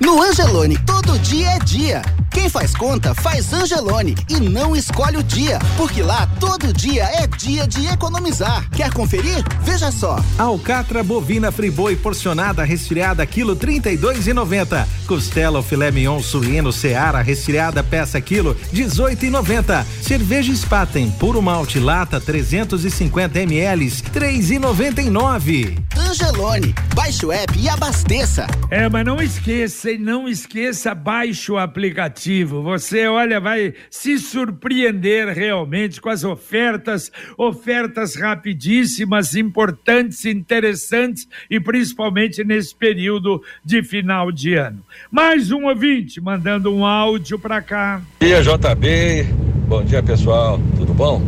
No 0.00 0.22
Angelone, 0.22 0.78
todo 0.86 1.18
dia 1.18 1.50
é 1.50 1.58
dia. 1.58 2.02
Quem 2.30 2.48
faz 2.48 2.72
conta, 2.72 3.14
faz 3.16 3.52
Angelone 3.52 4.14
e 4.28 4.38
não 4.38 4.76
escolhe 4.76 5.16
o 5.16 5.22
dia, 5.24 5.58
porque 5.76 6.02
lá 6.02 6.28
todo 6.38 6.72
dia 6.72 7.02
é 7.02 7.26
dia 7.26 7.66
de 7.66 7.86
economizar. 7.88 8.68
Quer 8.70 8.92
conferir? 8.92 9.42
Veja 9.62 9.90
só. 9.90 10.22
Alcatra 10.38 11.02
bovina 11.02 11.50
friboi 11.50 11.96
porcionada 11.96 12.62
resfriada 12.62 13.26
quilo 13.26 13.56
32,90. 13.56 14.86
Costela 15.08 15.58
ou 15.58 15.64
filé 15.64 15.90
mignon 15.90 16.22
suíno 16.22 16.72
Seara 16.72 17.20
resfriada 17.20 17.82
peça 17.82 18.20
quilo 18.20 18.56
18,90. 18.72 19.84
Cerveja 20.00 20.54
Spaten 20.54 21.10
puro 21.10 21.42
malte 21.42 21.80
lata 21.80 22.20
350 22.20 23.40
ml 23.40 23.90
3,99. 24.14 25.76
Angelone, 25.96 26.74
baixe 26.94 27.26
o 27.26 27.32
app 27.32 27.58
e 27.58 27.68
abasteça. 27.68 28.46
É, 28.70 28.88
mas 28.88 29.04
não 29.04 29.20
esqueça, 29.20 29.87
não 29.96 30.28
esqueça, 30.28 30.94
baixe 30.94 31.50
o 31.50 31.56
aplicativo. 31.56 32.62
Você, 32.62 33.06
olha, 33.06 33.40
vai 33.40 33.72
se 33.88 34.18
surpreender 34.18 35.28
realmente 35.28 36.00
com 36.00 36.10
as 36.10 36.24
ofertas, 36.24 37.10
ofertas 37.38 38.16
rapidíssimas, 38.16 39.34
importantes, 39.34 40.24
interessantes 40.24 41.28
e 41.48 41.60
principalmente 41.60 42.44
nesse 42.44 42.74
período 42.74 43.42
de 43.64 43.82
final 43.82 44.32
de 44.32 44.54
ano. 44.54 44.82
Mais 45.10 45.52
um 45.52 45.66
ouvinte 45.66 46.20
mandando 46.20 46.74
um 46.74 46.84
áudio 46.84 47.38
para 47.38 47.62
cá. 47.62 48.02
Bom 48.20 48.26
dia, 48.26 48.42
JB. 48.42 49.26
Bom 49.68 49.84
dia, 49.84 50.02
pessoal. 50.02 50.60
Tudo 50.76 50.92
bom? 50.92 51.22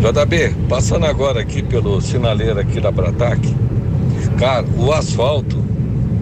JB, 0.00 0.68
passando 0.68 1.06
agora 1.06 1.40
aqui 1.40 1.62
pelo 1.62 2.00
sinaleiro 2.00 2.58
aqui 2.60 2.80
da 2.80 2.90
Bratac, 2.90 3.40
cara, 4.38 4.66
o 4.76 4.92
asfalto 4.92 5.75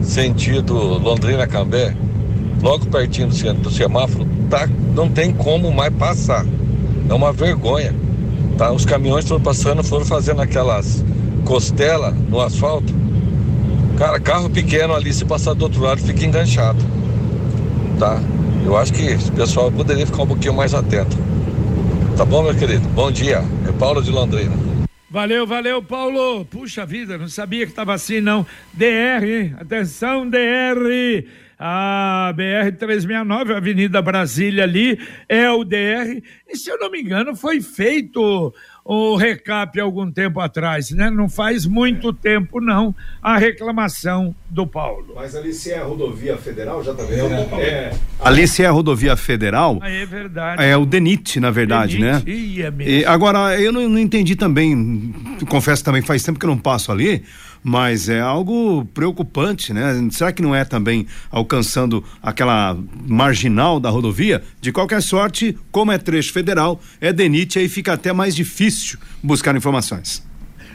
sentido 0.04 0.75
Londrina-Cambé, 0.75 1.96
logo 2.62 2.87
pertinho 2.87 3.28
do, 3.28 3.70
semáforo, 3.70 4.26
tá, 4.49 4.68
não 4.94 5.08
tem 5.08 5.32
como 5.32 5.73
mais 5.73 5.92
passar. 5.94 6.46
É 7.08 7.14
uma 7.14 7.32
vergonha. 7.32 7.94
Tá? 8.56 8.70
Os 8.73 8.84
caminhões 8.84 9.25
estão 9.25 9.40
passando, 9.40 9.82
foram 9.82 10.04
fazendo 10.04 10.40
aquelas 10.40 11.04
costelas 11.44 12.14
no 12.28 12.40
asfalto. 12.40 12.92
Cara, 13.96 14.18
carro 14.18 14.50
pequeno 14.50 14.94
ali, 14.94 15.12
se 15.12 15.25
passar 15.25 15.54
do 15.54 15.62
outro 15.62 15.82
lado, 15.82 16.00
fica 16.00 16.25
enganchado. 16.25 16.78
Tá? 17.99 18.20
Eu 18.64 18.76
acho 18.76 18.92
que 18.92 19.14
o 19.14 19.32
pessoal 19.32 19.70
poderia 19.70 20.06
ficar 20.06 20.23
um 20.23 20.26
pouquinho 20.26 20.54
mais 20.54 20.75
atento. 20.75 21.16
Tá 22.16 22.25
bom, 22.25 22.42
meu 22.42 22.54
querido? 22.54 22.88
Bom 22.90 23.11
dia. 23.11 23.44
É 23.68 23.73
Paulo 23.73 24.02
de 24.02 24.11
Londrina. 24.11 24.74
Valeu, 25.14 25.47
valeu, 25.47 25.80
Paulo. 25.80 26.44
Puxa 26.44 26.85
vida, 26.85 27.16
não 27.16 27.28
sabia 27.28 27.64
que 27.64 27.71
estava 27.71 27.94
assim, 27.94 28.21
não. 28.21 28.44
DR? 28.73 29.54
Atenção, 29.61 30.28
DR. 30.28 31.25
A 31.56 32.35
BR-369, 32.37 33.56
Avenida 33.56 34.02
Brasília 34.02 34.64
ali, 34.64 34.99
é 35.28 35.49
o 35.49 35.62
DR. 35.62 36.21
E 36.49 36.56
se 36.56 36.68
eu 36.68 36.80
não 36.80 36.90
me 36.90 37.00
engano, 37.00 37.37
foi 37.37 37.61
feito 37.61 38.52
o 38.84 39.16
recap 39.16 39.80
algum 39.80 40.10
tempo 40.10 40.40
atrás, 40.40 40.90
né? 40.90 41.10
Não 41.10 41.28
faz 41.28 41.64
muito 41.64 42.12
tempo, 42.12 42.60
não, 42.60 42.94
a 43.22 43.38
reclamação 43.38 44.34
do 44.50 44.66
Paulo. 44.66 45.14
Mas 45.14 45.34
ali 45.34 45.54
se 45.54 45.72
é 45.72 45.78
a 45.78 45.84
rodovia 45.84 46.36
federal, 46.36 46.84
já 46.84 46.92
tá 46.92 47.02
vendo? 47.04 47.32
É. 47.58 47.92
Ali 48.20 48.46
se 48.46 48.62
é 48.62 48.66
a 48.66 48.70
rodovia 48.70 49.16
federal. 49.16 49.78
Ah, 49.80 49.90
é 49.90 50.04
verdade. 50.04 50.62
É 50.62 50.76
o 50.76 50.84
DENIT, 50.84 51.40
na 51.40 51.50
verdade, 51.50 51.96
DENIT, 51.96 52.26
né? 52.26 52.32
ia 52.32 52.70
mesmo. 52.70 52.92
E 52.92 53.04
agora, 53.06 53.58
eu 53.58 53.72
não, 53.72 53.88
não 53.88 53.98
entendi 53.98 54.36
também, 54.36 55.14
confesso 55.48 55.82
também, 55.82 56.02
faz 56.02 56.22
tempo 56.22 56.38
que 56.38 56.44
eu 56.44 56.50
não 56.50 56.58
passo 56.58 56.92
ali, 56.92 57.24
mas 57.64 58.11
é 58.11 58.21
algo 58.21 58.85
preocupante, 58.92 59.73
né? 59.73 60.06
Será 60.11 60.30
que 60.30 60.42
não 60.42 60.54
é 60.54 60.66
também 60.66 61.06
alcançando 61.30 62.04
aquela 62.23 62.76
marginal 63.09 63.80
da 63.80 63.88
rodovia? 63.88 64.42
De 64.61 64.71
qualquer 64.71 65.02
sorte, 65.02 65.59
como 65.73 65.90
é 65.90 65.97
trecho 65.97 66.30
federal, 66.30 66.78
é 67.00 67.11
DENIT, 67.11 67.59
aí 67.59 67.68
fica 67.68 67.94
até 67.94 68.12
mais 68.12 68.37
difícil 68.37 68.99
buscar 69.23 69.56
informações. 69.56 70.23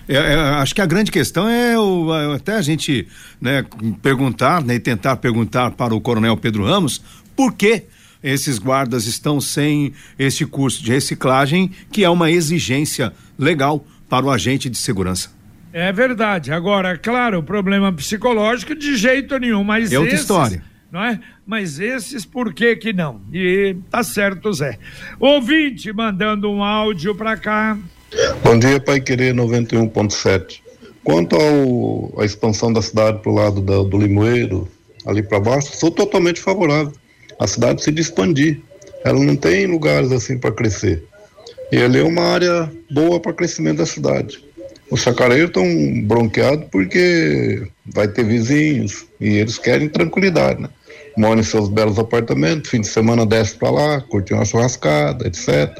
é, 0.08 0.16
é, 0.16 0.36
acho 0.56 0.74
que 0.74 0.82
a 0.82 0.86
grande 0.88 1.12
questão 1.12 1.48
é 1.48 1.78
o, 1.78 2.14
é 2.14 2.36
até 2.36 2.56
a 2.56 2.62
gente 2.62 3.08
né, 3.40 3.64
perguntar 4.02 4.64
né, 4.64 4.76
e 4.76 4.80
tentar 4.80 5.18
perguntar 5.18 5.72
para 5.72 5.94
o 5.94 6.02
Coronel 6.02 6.36
Pedro 6.36 6.66
Ramos 6.66 7.02
por 7.36 7.54
que 7.54 7.84
esses 8.24 8.58
guardas 8.58 9.06
estão 9.06 9.40
sem 9.40 9.94
esse 10.18 10.46
curso 10.46 10.84
de 10.84 10.92
reciclagem, 10.92 11.72
que 11.92 12.04
é 12.04 12.10
uma 12.10 12.30
exigência 12.32 13.14
legal 13.38 13.86
para 14.10 14.26
o 14.26 14.32
agente 14.32 14.70
de 14.70 14.78
segurança. 14.78 15.39
É 15.72 15.92
verdade. 15.92 16.52
Agora, 16.52 16.98
claro, 16.98 17.40
o 17.40 17.44
problema 17.44 17.92
psicológico 17.94 18.74
de 18.76 18.96
jeito 18.96 19.38
nenhum, 19.38 19.64
mas 19.64 19.92
É 19.92 20.00
outra 20.00 20.14
esses, 20.14 20.22
história. 20.22 20.64
Não 20.92 21.04
é? 21.04 21.20
Mas 21.46 21.80
esses, 21.80 22.26
por 22.26 22.54
que 22.54 22.76
que 22.76 22.92
não? 22.92 23.22
E 23.32 23.76
tá 23.92 24.02
certo, 24.04 24.52
Zé. 24.52 24.80
Ouvinte 25.20 25.94
mandando 25.94 26.50
um 26.50 26.64
áudio 26.64 27.14
pra 27.14 27.38
cá. 27.38 27.78
Bom 28.44 28.58
dia, 28.58 28.80
Pai 28.80 29.00
Querer 29.00 29.36
91.7. 29.36 30.62
Quanto 31.04 31.36
ao, 31.36 32.20
à 32.22 32.26
expansão 32.26 32.74
da 32.74 32.82
cidade 32.82 33.20
para 33.20 33.32
o 33.32 33.36
lado 33.36 33.62
da- 33.62 33.84
do 33.84 33.98
Limoeiro, 33.98 34.68
ali 35.06 35.22
para 35.22 35.40
baixo, 35.40 35.76
sou 35.76 35.92
totalmente 35.92 36.42
favorável. 36.42 36.92
A 37.40 37.46
cidade 37.48 37.76
precisa 37.76 38.00
expandir. 38.00 38.60
Ela 39.06 39.20
não 39.24 39.36
tem 39.36 39.66
lugares 39.68 40.12
assim 40.12 40.38
para 40.38 40.52
crescer. 40.52 41.04
E 41.72 41.78
ali 41.78 42.00
é 42.00 42.04
uma 42.04 42.24
área 42.24 42.70
boa 42.92 43.20
para 43.20 43.32
crescimento 43.34 43.78
da 43.78 43.86
cidade. 43.86 44.44
Os 44.92 45.02
chacareiros 45.02 45.50
estão 45.50 45.66
bronqueados 46.04 46.66
porque 46.72 47.68
vai 47.86 48.08
ter 48.08 48.24
vizinhos 48.24 49.06
e 49.20 49.38
eles 49.38 49.58
querem 49.58 49.88
tranquilidade, 49.88 50.62
né? 50.62 50.70
Moram 51.18 51.42
em 51.42 51.44
seus 51.44 51.70
belos 51.70 52.00
apartamentos, 52.00 52.70
fim 52.70 52.82
de 52.82 52.88
semana 52.88 53.26
desce 53.26 53.56
para 53.56 53.70
lá, 53.70 54.02
curtir 54.02 54.34
uma 54.34 54.46
churrascada, 54.46 55.28
etc. 55.28 55.78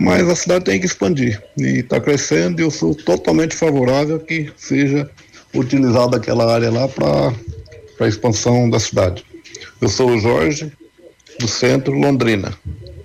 Mas 0.00 0.28
a 0.28 0.34
cidade 0.34 0.64
tem 0.64 0.80
que 0.80 0.86
expandir 0.86 1.42
e 1.56 1.80
está 1.80 2.00
crescendo 2.00 2.60
e 2.60 2.64
eu 2.64 2.70
sou 2.70 2.94
totalmente 2.94 3.54
favorável 3.54 4.18
que 4.18 4.50
seja 4.56 5.08
utilizada 5.54 6.16
aquela 6.16 6.52
área 6.52 6.70
lá 6.70 6.88
para 6.88 7.32
a 8.00 8.08
expansão 8.08 8.68
da 8.68 8.80
cidade. 8.80 9.24
Eu 9.80 9.88
sou 9.88 10.10
o 10.10 10.18
Jorge, 10.18 10.72
do 11.38 11.48
Centro 11.48 11.92
Londrina. 11.92 12.52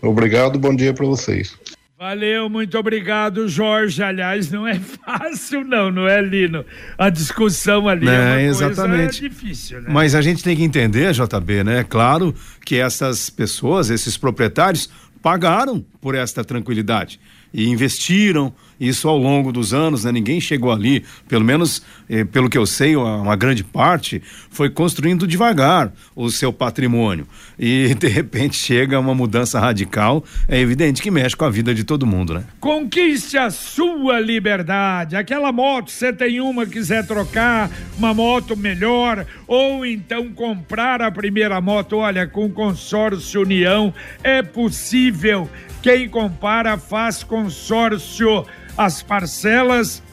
Obrigado, 0.02 0.58
bom 0.58 0.76
dia 0.76 0.94
para 0.94 1.06
vocês. 1.06 1.54
Valeu, 2.00 2.50
muito 2.50 2.78
obrigado, 2.78 3.50
Jorge. 3.50 4.02
Aliás, 4.02 4.50
não 4.50 4.66
é 4.66 4.76
fácil, 5.06 5.66
não, 5.66 5.92
não 5.92 6.08
é, 6.08 6.22
Lino? 6.22 6.64
A 6.98 7.10
discussão 7.10 7.90
ali 7.90 8.08
é, 8.08 8.14
É, 8.14 8.34
uma 8.36 8.42
exatamente. 8.44 9.20
difícil, 9.20 9.82
né? 9.82 9.90
Mas 9.92 10.16
a 10.16 10.22
gente 10.22 10.42
tem 10.42 10.56
que 10.56 10.64
entender, 10.64 11.12
JB, 11.14 11.66
né? 11.66 11.84
Claro 11.84 12.34
que 12.66 12.78
essas 12.78 13.30
pessoas, 13.30 13.90
esses 13.90 14.16
proprietários, 14.16 14.90
pagaram 15.22 15.86
por 16.00 16.16
esta 16.16 16.42
tranquilidade. 16.42 17.20
E 17.54 17.68
investiram 17.68 18.54
isso 18.80 19.10
ao 19.10 19.18
longo 19.18 19.52
dos 19.52 19.74
anos, 19.74 20.06
né? 20.06 20.12
Ninguém 20.12 20.40
chegou 20.40 20.72
ali, 20.72 21.04
pelo 21.28 21.44
menos 21.44 21.84
eh, 22.10 22.24
pelo 22.24 22.50
que 22.50 22.58
eu 22.58 22.66
sei, 22.66 22.96
uma, 22.96 23.18
uma, 23.18 23.36
grande 23.36 23.64
parte 23.64 24.22
foi 24.50 24.70
construindo 24.70 25.28
devagar 25.28 25.92
o 26.16 26.30
seu 26.30 26.54
patrimônio 26.54 27.28
e 27.58 27.94
de 28.00 28.08
repente 28.08 28.56
chega 28.56 29.00
uma 29.00 29.14
mudança 29.14 29.60
radical, 29.60 30.24
é 30.48 30.60
evidente 30.60 31.02
que 31.02 31.12
mexe 31.12 31.36
com 31.36 31.44
a 31.44 31.50
vida 31.50 31.74
de 31.74 31.84
todo 31.84 32.08
mundo, 32.08 32.34
né? 32.34 32.44
Conquiste 32.60 33.38
a 33.38 33.50
sua 33.50 34.20
liberdade. 34.20 35.16
Aquela 35.16 35.52
moto, 35.52 35.92
você 35.92 36.14
tem 36.14 36.40
uma, 36.40 36.66
quiser 36.66 37.06
trocar 37.06 37.70
uma 37.98 38.14
moto 38.14 38.56
melhor 38.56 39.26
ou 39.46 39.86
então 39.86 40.30
comprar 40.30 41.02
a 41.02 41.12
primeira 41.12 41.60
moto, 41.60 41.98
olha, 41.98 42.26
com 42.26 42.50
consórcio 42.50 43.42
União 43.42 43.94
é 44.24 44.42
possível. 44.42 45.50
Quem 45.82 46.10
compara 46.10 46.78
faz 46.78 47.24
consórcio 47.24 48.46
as 48.78 49.02
parcelas 49.02 50.04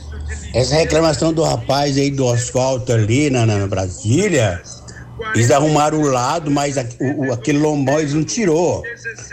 Essa 0.53 0.75
reclamação 0.75 1.33
do 1.33 1.43
rapaz 1.43 1.97
aí 1.97 2.11
do 2.11 2.29
asfalto 2.29 2.91
ali 2.91 3.29
na, 3.29 3.45
na 3.45 3.65
Brasília, 3.67 4.61
eles 5.35 5.51
arrumaram 5.51 6.01
o 6.01 6.07
lado, 6.07 6.49
mas 6.49 6.77
a, 6.77 6.85
o, 6.99 7.31
aquele 7.31 7.59
lombão 7.59 7.99
eles 7.99 8.13
não 8.13 8.23
tirou, 8.23 8.83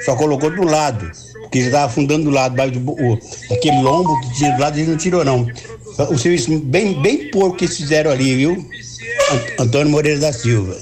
só 0.04 0.14
colocou 0.16 0.50
do 0.50 0.64
lado. 0.64 1.10
Porque 1.42 1.60
já 1.60 1.66
estava 1.66 1.86
afundando 1.86 2.24
do 2.24 2.30
lado, 2.30 2.54
o, 2.54 3.18
aquele 3.54 3.80
lombo 3.82 4.20
que 4.20 4.34
tinha 4.34 4.54
do 4.54 4.60
lado 4.60 4.76
eles 4.76 4.88
não 4.88 4.96
tirou, 4.96 5.24
não. 5.24 5.46
O 6.10 6.18
serviço 6.18 6.58
bem, 6.60 7.00
bem 7.00 7.30
pouco 7.30 7.56
que 7.56 7.64
eles 7.64 7.76
fizeram 7.76 8.10
ali, 8.10 8.36
viu? 8.36 8.66
Antônio 9.58 9.90
Moreira 9.90 10.20
da 10.20 10.32
Silva. 10.32 10.76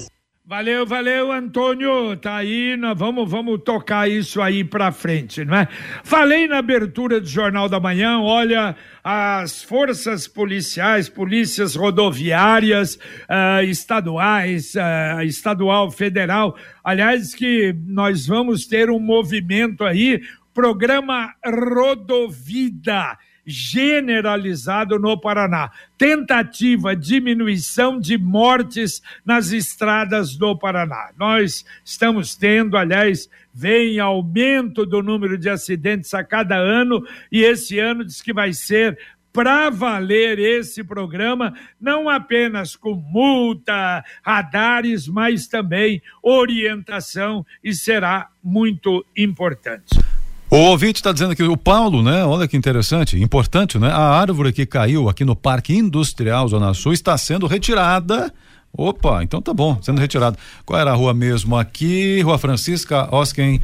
Valeu, 0.49 0.85
valeu, 0.85 1.29
Antônio. 1.29 2.15
Tá 2.15 2.37
aí, 2.37 2.77
nós 2.77 2.97
vamos, 2.97 3.29
vamos 3.29 3.61
tocar 3.65 4.09
isso 4.09 4.41
aí 4.41 4.63
pra 4.63 4.93
frente, 4.93 5.43
não 5.43 5.57
é? 5.57 5.67
Falei 6.05 6.47
na 6.47 6.59
abertura 6.59 7.19
do 7.19 7.27
Jornal 7.27 7.67
da 7.67 7.81
Manhã, 7.81 8.21
olha, 8.21 8.73
as 9.03 9.61
forças 9.61 10.25
policiais, 10.25 11.09
polícias 11.09 11.75
rodoviárias, 11.75 12.95
uh, 12.95 13.61
estaduais, 13.65 14.73
uh, 14.75 15.21
estadual, 15.23 15.91
federal, 15.91 16.55
aliás, 16.81 17.35
que 17.35 17.75
nós 17.85 18.25
vamos 18.25 18.65
ter 18.65 18.89
um 18.89 19.01
movimento 19.01 19.83
aí, 19.83 20.21
programa 20.53 21.33
Rodovida 21.45 23.17
generalizado 23.47 24.99
no 24.99 25.17
Paraná. 25.17 25.71
Tentativa 25.97 26.93
diminuição 26.93 27.97
de 27.97 28.17
mortes 28.17 29.01
nas 29.25 29.53
estradas 29.53 30.35
do 30.35 30.53
Paraná. 30.57 31.11
Nós 31.17 31.65
estamos 31.85 32.35
tendo, 32.35 32.75
aliás, 32.75 33.29
vem 33.53 33.99
aumento 33.99 34.85
do 34.85 35.01
número 35.01 35.37
de 35.37 35.49
acidentes 35.49 36.13
a 36.13 36.25
cada 36.25 36.57
ano 36.57 37.01
e 37.31 37.41
esse 37.41 37.79
ano 37.79 38.03
diz 38.03 38.21
que 38.21 38.33
vai 38.33 38.51
ser 38.51 38.99
para 39.31 39.69
valer 39.69 40.39
esse 40.39 40.83
programa, 40.83 41.53
não 41.79 42.09
apenas 42.09 42.75
com 42.75 42.95
multa, 42.95 44.03
radares, 44.23 45.07
mas 45.07 45.47
também 45.47 46.01
orientação 46.23 47.45
e 47.63 47.71
será 47.71 48.29
muito 48.43 49.05
importante. 49.15 50.06
O 50.49 50.55
ouvinte 50.55 50.99
está 50.99 51.11
dizendo 51.11 51.35
que 51.35 51.43
o 51.43 51.57
Paulo, 51.57 52.01
né? 52.01 52.23
Olha 52.23 52.47
que 52.47 52.55
interessante, 52.55 53.21
importante, 53.21 53.77
né? 53.77 53.89
A 53.89 54.17
árvore 54.17 54.53
que 54.53 54.65
caiu 54.65 55.09
aqui 55.09 55.25
no 55.25 55.35
Parque 55.35 55.75
Industrial 55.75 56.47
Zona 56.47 56.73
Sul 56.73 56.93
está 56.93 57.17
sendo 57.17 57.47
retirada. 57.47 58.33
Opa, 58.71 59.21
então 59.23 59.41
tá 59.41 59.53
bom, 59.53 59.77
sendo 59.81 59.99
retirada. 59.99 60.37
Qual 60.65 60.79
era 60.79 60.91
a 60.91 60.95
rua 60.95 61.13
mesmo 61.13 61.57
aqui? 61.57 62.21
Rua 62.21 62.37
Francisca 62.37 63.13
Osken 63.13 63.61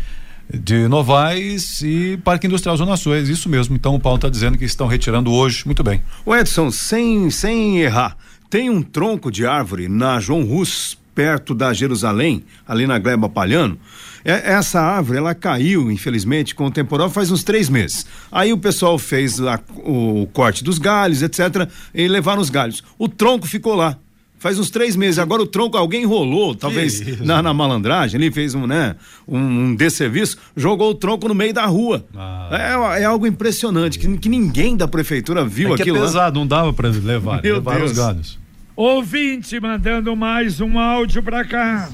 de 0.53 0.89
Novaes 0.89 1.81
e 1.83 2.17
Parque 2.17 2.47
Industrial 2.47 2.75
Zona 2.75 2.97
Sul. 2.97 3.15
É 3.15 3.19
isso 3.21 3.47
mesmo. 3.47 3.77
Então 3.77 3.95
o 3.95 3.99
Paulo 3.99 4.17
está 4.17 4.27
dizendo 4.27 4.57
que 4.57 4.65
estão 4.65 4.85
retirando 4.85 5.31
hoje. 5.31 5.65
Muito 5.65 5.83
bem. 5.83 6.01
O 6.25 6.35
Edson, 6.35 6.69
sem, 6.69 7.29
sem 7.29 7.79
errar, 7.79 8.17
tem 8.49 8.69
um 8.69 8.81
tronco 8.81 9.31
de 9.31 9.45
árvore 9.45 9.87
na 9.87 10.19
João 10.19 10.43
Rus, 10.43 10.97
perto 11.13 11.53
da 11.53 11.73
Jerusalém, 11.73 12.43
ali 12.67 12.87
na 12.87 12.99
Gleba 12.99 13.29
Palhano 13.29 13.77
é, 14.25 14.53
essa 14.53 14.79
árvore, 14.79 15.17
ela 15.17 15.35
caiu, 15.35 15.91
infelizmente, 15.91 16.55
com 16.55 16.65
o 16.65 16.71
temporal 16.71 17.09
faz 17.09 17.29
uns 17.29 17.43
três 17.43 17.69
meses. 17.69 18.05
Aí 18.31 18.53
o 18.53 18.57
pessoal 18.57 18.97
fez 18.97 19.39
a, 19.41 19.59
o 19.77 20.27
corte 20.31 20.63
dos 20.63 20.79
galhos, 20.79 21.21
etc., 21.21 21.67
e 21.93 22.07
levaram 22.07 22.41
os 22.41 22.49
galhos. 22.49 22.83
O 22.97 23.09
tronco 23.09 23.45
ficou 23.45 23.75
lá 23.75 23.97
faz 24.39 24.59
uns 24.59 24.69
três 24.69 24.93
meses. 24.97 25.19
Agora 25.19 25.41
o 25.41 25.47
tronco 25.47 25.77
alguém 25.77 26.03
enrolou, 26.03 26.53
talvez 26.53 27.21
na, 27.25 27.41
na, 27.41 27.53
malandragem, 27.53 28.19
ele 28.19 28.29
fez 28.29 28.53
um, 28.53 28.67
né, 28.67 28.97
um, 29.25 29.37
um 29.39 29.73
desserviço, 29.73 30.37
jogou 30.53 30.91
o 30.91 30.93
tronco 30.93 31.29
no 31.29 31.33
meio 31.33 31.53
da 31.53 31.65
rua. 31.65 32.05
Ah. 32.13 32.49
É, 32.97 33.03
é, 33.03 33.05
algo 33.05 33.25
impressionante, 33.25 33.97
que, 33.97 34.17
que 34.17 34.27
ninguém 34.27 34.75
da 34.75 34.85
prefeitura 34.85 35.45
viu 35.45 35.71
é 35.71 35.75
que 35.77 35.83
aquilo. 35.83 35.99
É 35.99 36.01
pesado, 36.01 36.37
lá. 36.37 36.41
não 36.41 36.45
dava 36.45 36.73
para 36.73 36.89
levar, 36.89 37.41
Meu 37.41 37.55
levar 37.55 37.77
Deus. 37.77 37.91
os 37.91 37.97
galhos. 37.97 38.42
Ouvinte 38.75 39.59
mandando 39.59 40.15
mais 40.15 40.59
um 40.59 40.79
áudio 40.79 41.21
para 41.21 41.45
cá. 41.45 41.87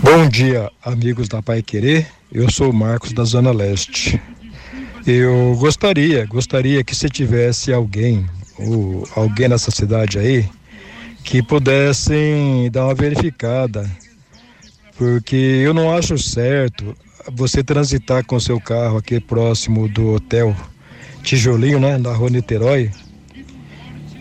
Bom 0.00 0.28
dia, 0.28 0.70
amigos 0.84 1.28
da 1.28 1.42
Pai 1.42 1.62
Querer. 1.62 2.06
Eu 2.32 2.48
sou 2.48 2.70
o 2.70 2.72
Marcos 2.72 3.12
da 3.12 3.24
Zona 3.24 3.50
Leste. 3.50 4.22
Eu 5.04 5.56
gostaria, 5.58 6.24
gostaria 6.26 6.84
que 6.84 6.94
se 6.94 7.08
tivesse 7.08 7.72
alguém, 7.72 8.24
ou 8.56 9.04
alguém 9.16 9.48
nessa 9.48 9.72
cidade 9.72 10.16
aí, 10.16 10.48
que 11.24 11.42
pudessem 11.42 12.70
dar 12.70 12.84
uma 12.84 12.94
verificada, 12.94 13.90
porque 14.96 15.34
eu 15.34 15.74
não 15.74 15.92
acho 15.92 16.16
certo 16.16 16.96
você 17.32 17.64
transitar 17.64 18.24
com 18.24 18.38
seu 18.38 18.60
carro 18.60 18.98
aqui 18.98 19.18
próximo 19.18 19.88
do 19.88 20.14
hotel 20.14 20.54
Tijolinho, 21.24 21.80
né, 21.80 21.98
na 21.98 22.12
rua 22.12 22.30
Niterói, 22.30 22.92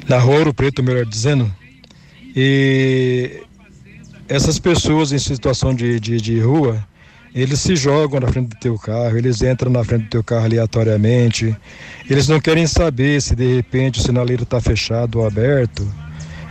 na 0.07 0.23
Ouro 0.23 0.53
Preto, 0.53 0.83
melhor 0.83 1.05
dizendo. 1.05 1.53
E 2.35 3.41
essas 4.27 4.57
pessoas 4.59 5.11
em 5.11 5.19
situação 5.19 5.73
de, 5.73 5.99
de, 5.99 6.19
de 6.19 6.39
rua, 6.39 6.85
eles 7.35 7.59
se 7.61 7.75
jogam 7.75 8.19
na 8.19 8.27
frente 8.27 8.49
do 8.49 8.59
teu 8.59 8.77
carro, 8.77 9.17
eles 9.17 9.41
entram 9.41 9.71
na 9.71 9.83
frente 9.83 10.03
do 10.03 10.09
teu 10.09 10.23
carro 10.23 10.45
aleatoriamente, 10.45 11.55
eles 12.09 12.27
não 12.27 12.39
querem 12.39 12.67
saber 12.67 13.21
se 13.21 13.35
de 13.35 13.55
repente 13.55 13.99
o 13.99 14.03
sinaleiro 14.03 14.43
está 14.43 14.61
fechado 14.61 15.19
ou 15.19 15.27
aberto. 15.27 15.87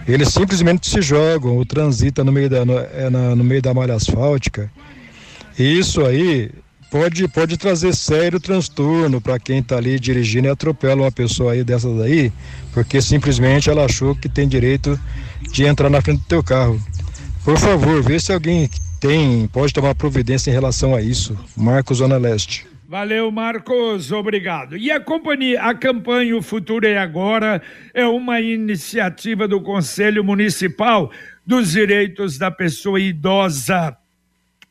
Eles 0.07 0.31
simplesmente 0.31 0.89
se 0.89 1.01
jogam 1.01 1.57
ou 1.57 1.65
transitam 1.65 2.25
no 2.25 2.33
meio 2.33 2.51
da, 2.51 2.65
no, 2.65 2.77
é, 2.77 3.09
no 3.09 3.45
meio 3.45 3.63
da 3.63 3.73
malha 3.73 3.95
asfáltica. 3.95 4.71
E 5.57 5.79
isso 5.79 6.05
aí 6.05 6.51
pode, 6.93 7.27
pode 7.27 7.57
trazer 7.57 7.95
sério 7.95 8.39
transtorno 8.39 9.19
para 9.19 9.39
quem 9.41 9.61
está 9.61 9.79
ali 9.79 9.99
dirigindo 9.99 10.47
e 10.47 10.51
atropela 10.51 11.05
uma 11.05 11.11
pessoa 11.11 11.53
aí 11.53 11.65
dessas 11.65 11.99
aí, 12.03 12.31
porque 12.75 13.01
simplesmente 13.01 13.71
ela 13.71 13.87
achou 13.87 14.15
que 14.15 14.29
tem 14.29 14.47
direito 14.47 15.01
de 15.51 15.65
entrar 15.65 15.89
na 15.89 16.03
frente 16.03 16.21
do 16.21 16.27
teu 16.27 16.45
carro. 16.45 16.79
Por 17.43 17.57
favor, 17.59 18.03
vê 18.03 18.21
se 18.21 18.31
alguém 18.31 18.69
tem, 19.01 19.49
pode 19.49 19.73
tomar 19.73 19.95
providência 19.95 20.51
em 20.51 20.53
relação 20.53 20.95
a 20.95 21.01
isso. 21.01 21.37
Marcos 21.57 21.99
Zona 21.99 22.19
Leste. 22.19 22.67
Valeu, 22.87 23.31
Marcos, 23.31 24.13
obrigado. 24.13 24.77
E 24.77 24.91
a 24.91 25.01
companhia, 25.01 25.63
a 25.63 25.75
campanha 25.75 26.37
O 26.37 26.43
Futuro 26.43 26.87
é 26.87 26.99
Agora 26.99 27.63
é 27.95 28.05
uma 28.05 28.39
iniciativa 28.39 29.49
do 29.49 29.63
Conselho 29.63 30.23
Municipal 30.23 31.11
dos 31.45 31.73
Direitos 31.73 32.37
da 32.37 32.51
Pessoa 32.51 33.01
Idosa. 33.01 33.97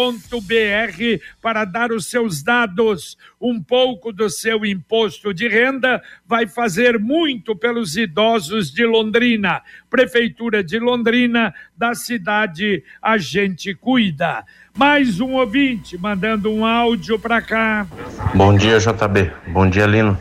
para 1.41 1.65
dar 1.65 1.93
os 1.93 2.07
seus 2.07 2.43
dados. 2.43 3.17
Um 3.41 3.63
pouco 3.63 4.13
do 4.13 4.31
seu 4.31 4.65
imposto 4.65 5.35
de 5.35 5.49
renda 5.49 6.03
vai 6.27 6.47
fazer 6.47 6.99
muito 6.99 7.57
pelos 7.57 7.97
idosos 7.97 8.71
de 8.71 8.85
Londrina. 8.85 9.63
Prefeitura 9.91 10.63
de 10.63 10.79
Londrina, 10.79 11.55
da 11.77 11.95
cidade, 11.95 12.83
a 13.01 13.19
gente 13.19 13.75
cuida. 13.75 14.45
Mais 14.77 15.21
um 15.21 15.35
ouvinte 15.35 15.99
mandando 15.99 16.51
um 16.51 16.65
áudio 16.65 17.19
para 17.19 17.43
cá. 17.43 17.87
Bom 18.35 18.57
dia, 18.57 18.79
JB. 18.79 19.31
Bom 19.49 19.69
dia, 19.69 19.87
Lino. 19.87 20.19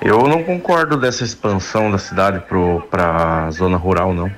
Eu 0.00 0.26
não 0.26 0.42
concordo 0.42 0.96
dessa 0.96 1.22
expansão 1.22 1.90
da 1.90 1.98
cidade 1.98 2.44
para 2.90 3.46
a 3.46 3.50
zona 3.50 3.76
rural, 3.76 4.12
não. 4.12 4.30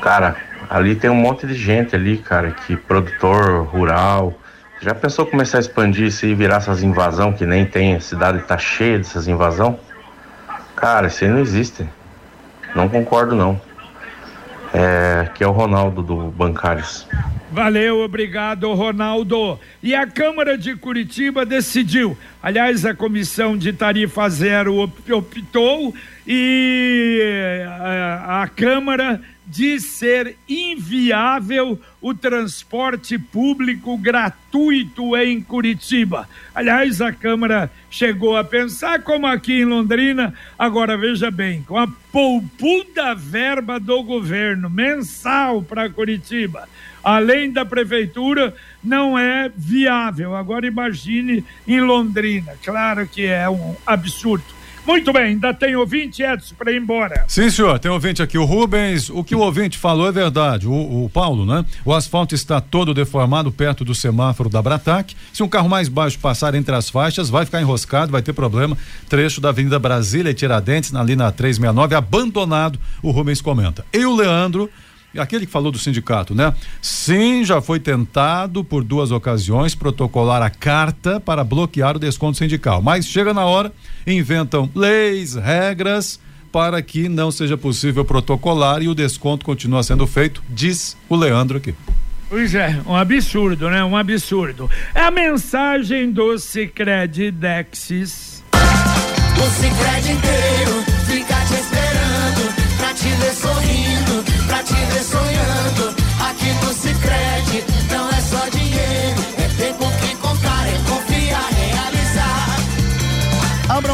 Cara, 0.00 0.47
Ali 0.68 0.94
tem 0.94 1.08
um 1.08 1.14
monte 1.14 1.46
de 1.46 1.54
gente 1.54 1.96
ali, 1.96 2.18
cara, 2.18 2.50
que 2.50 2.76
produtor 2.76 3.64
rural. 3.66 4.38
Já 4.80 4.94
pensou 4.94 5.24
começar 5.24 5.58
a 5.58 5.60
expandir 5.60 6.06
isso 6.06 6.26
e 6.26 6.34
virar 6.34 6.56
essas 6.56 6.82
invasão 6.82 7.32
que 7.32 7.46
nem 7.46 7.64
tem, 7.64 7.96
a 7.96 8.00
cidade 8.00 8.40
tá 8.42 8.58
cheia 8.58 8.98
dessas 8.98 9.26
invasão? 9.26 9.78
Cara, 10.76 11.06
isso 11.08 11.24
aí 11.24 11.30
não 11.30 11.40
existe. 11.40 11.88
Não 12.74 12.88
concordo 12.88 13.34
não. 13.34 13.60
É, 14.72 15.30
que 15.34 15.42
é 15.42 15.46
o 15.46 15.50
Ronaldo 15.50 16.02
do 16.02 16.16
Bancários. 16.30 17.08
Valeu, 17.50 18.00
obrigado, 18.00 18.72
Ronaldo. 18.74 19.58
E 19.82 19.94
a 19.94 20.06
Câmara 20.06 20.58
de 20.58 20.76
Curitiba 20.76 21.46
decidiu. 21.46 22.16
Aliás, 22.42 22.84
a 22.84 22.94
comissão 22.94 23.56
de 23.56 23.72
tarifa 23.72 24.28
zero 24.28 24.76
optou 24.76 25.94
e 26.26 27.22
a, 27.66 27.88
eh, 27.88 28.42
a 28.42 28.48
Câmara 28.54 29.20
de 29.48 29.80
ser 29.80 30.36
inviável 30.46 31.80
o 32.00 32.12
transporte 32.12 33.18
público 33.18 33.96
gratuito 33.96 35.16
em 35.16 35.40
Curitiba. 35.40 36.28
Aliás, 36.54 37.00
a 37.00 37.12
Câmara 37.12 37.70
chegou 37.90 38.36
a 38.36 38.44
pensar, 38.44 39.02
como 39.02 39.26
aqui 39.26 39.60
em 39.60 39.64
Londrina, 39.64 40.34
agora 40.58 40.98
veja 40.98 41.30
bem, 41.30 41.62
com 41.62 41.78
a 41.78 41.88
poupuda 42.12 43.14
verba 43.14 43.80
do 43.80 44.02
governo 44.02 44.68
mensal 44.68 45.62
para 45.62 45.88
Curitiba, 45.88 46.68
além 47.02 47.50
da 47.50 47.64
prefeitura, 47.64 48.54
não 48.84 49.18
é 49.18 49.50
viável. 49.56 50.36
Agora 50.36 50.66
imagine 50.66 51.42
em 51.66 51.80
Londrina, 51.80 52.52
claro 52.62 53.08
que 53.08 53.24
é 53.24 53.48
um 53.48 53.74
absurdo. 53.86 54.57
Muito 54.88 55.12
bem, 55.12 55.24
ainda 55.24 55.52
tem 55.52 55.76
ouvinte, 55.76 56.22
Edson, 56.22 56.54
para 56.54 56.72
ir 56.72 56.80
embora. 56.80 57.22
Sim, 57.28 57.50
senhor, 57.50 57.78
tem 57.78 57.90
ouvinte 57.90 58.22
aqui, 58.22 58.38
o 58.38 58.46
Rubens. 58.46 59.10
O 59.10 59.22
que 59.22 59.34
o 59.34 59.40
ouvinte 59.40 59.76
falou 59.76 60.08
é 60.08 60.12
verdade. 60.12 60.66
O, 60.66 61.04
o 61.04 61.10
Paulo, 61.10 61.44
né? 61.44 61.62
O 61.84 61.92
asfalto 61.92 62.34
está 62.34 62.58
todo 62.58 62.94
deformado 62.94 63.52
perto 63.52 63.84
do 63.84 63.94
semáforo 63.94 64.48
da 64.48 64.62
Bratac. 64.62 65.14
Se 65.30 65.42
um 65.42 65.48
carro 65.48 65.68
mais 65.68 65.90
baixo 65.90 66.18
passar 66.18 66.54
entre 66.54 66.74
as 66.74 66.88
faixas, 66.88 67.28
vai 67.28 67.44
ficar 67.44 67.60
enroscado, 67.60 68.10
vai 68.10 68.22
ter 68.22 68.32
problema. 68.32 68.78
Trecho 69.10 69.42
da 69.42 69.50
Avenida 69.50 69.78
Brasília 69.78 70.30
e 70.30 70.34
Tiradentes, 70.34 70.94
ali 70.94 71.14
na 71.14 71.30
369, 71.30 71.94
abandonado, 71.94 72.80
o 73.02 73.10
Rubens 73.10 73.42
comenta. 73.42 73.84
E 73.92 74.06
o 74.06 74.16
Leandro 74.16 74.70
aquele 75.18 75.46
que 75.46 75.52
falou 75.52 75.70
do 75.70 75.78
sindicato, 75.78 76.34
né? 76.34 76.54
Sim, 76.80 77.44
já 77.44 77.60
foi 77.60 77.80
tentado 77.80 78.62
por 78.62 78.84
duas 78.84 79.10
ocasiões 79.10 79.74
protocolar 79.74 80.42
a 80.42 80.50
carta 80.50 81.20
para 81.20 81.44
bloquear 81.44 81.96
o 81.96 81.98
desconto 81.98 82.38
sindical, 82.38 82.80
mas 82.82 83.06
chega 83.06 83.34
na 83.34 83.44
hora, 83.44 83.72
inventam 84.06 84.70
leis, 84.74 85.34
regras 85.34 86.20
para 86.50 86.80
que 86.80 87.08
não 87.08 87.30
seja 87.30 87.56
possível 87.56 88.04
protocolar 88.04 88.82
e 88.82 88.88
o 88.88 88.94
desconto 88.94 89.44
continua 89.44 89.82
sendo 89.82 90.06
feito, 90.06 90.42
diz 90.48 90.96
o 91.08 91.16
Leandro 91.16 91.58
aqui. 91.58 91.74
Pois 92.28 92.54
é, 92.54 92.78
um 92.86 92.94
absurdo, 92.94 93.70
né? 93.70 93.82
Um 93.82 93.96
absurdo. 93.96 94.70
É 94.94 95.00
a 95.00 95.10
mensagem 95.10 96.12
do 96.12 96.38
Cicred 96.38 97.30
Dexis. 97.30 98.44
O 98.52 99.50
Cicred 99.50 100.12
inteiro 100.12 100.84
fica 101.06 101.34
te 101.46 101.54
esperando 101.54 102.54
pra 102.76 102.92
te 102.92 103.08
ver 103.08 103.32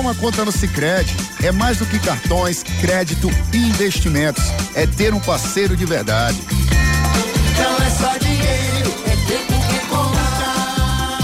uma 0.05 0.15
conta 0.15 0.45
no 0.45 0.53
Cicred. 0.53 1.11
É 1.43 1.51
mais 1.51 1.79
do 1.79 1.87
que 1.87 1.99
cartões, 1.99 2.63
crédito 2.63 3.31
e 3.55 3.57
investimentos. 3.57 4.45
É 4.75 4.87
ter 4.87 5.15
um 5.15 5.21
parceiro 5.21 5.75
de 5.75 5.87
verdade. 5.87 6.39
Não 7.57 7.87
é 7.87 7.91
só 7.91 8.19
dinheiro, 8.19 8.91
é 9.07 9.17
tempo 9.27 9.55
que 9.67 9.79
contar. 9.89 11.15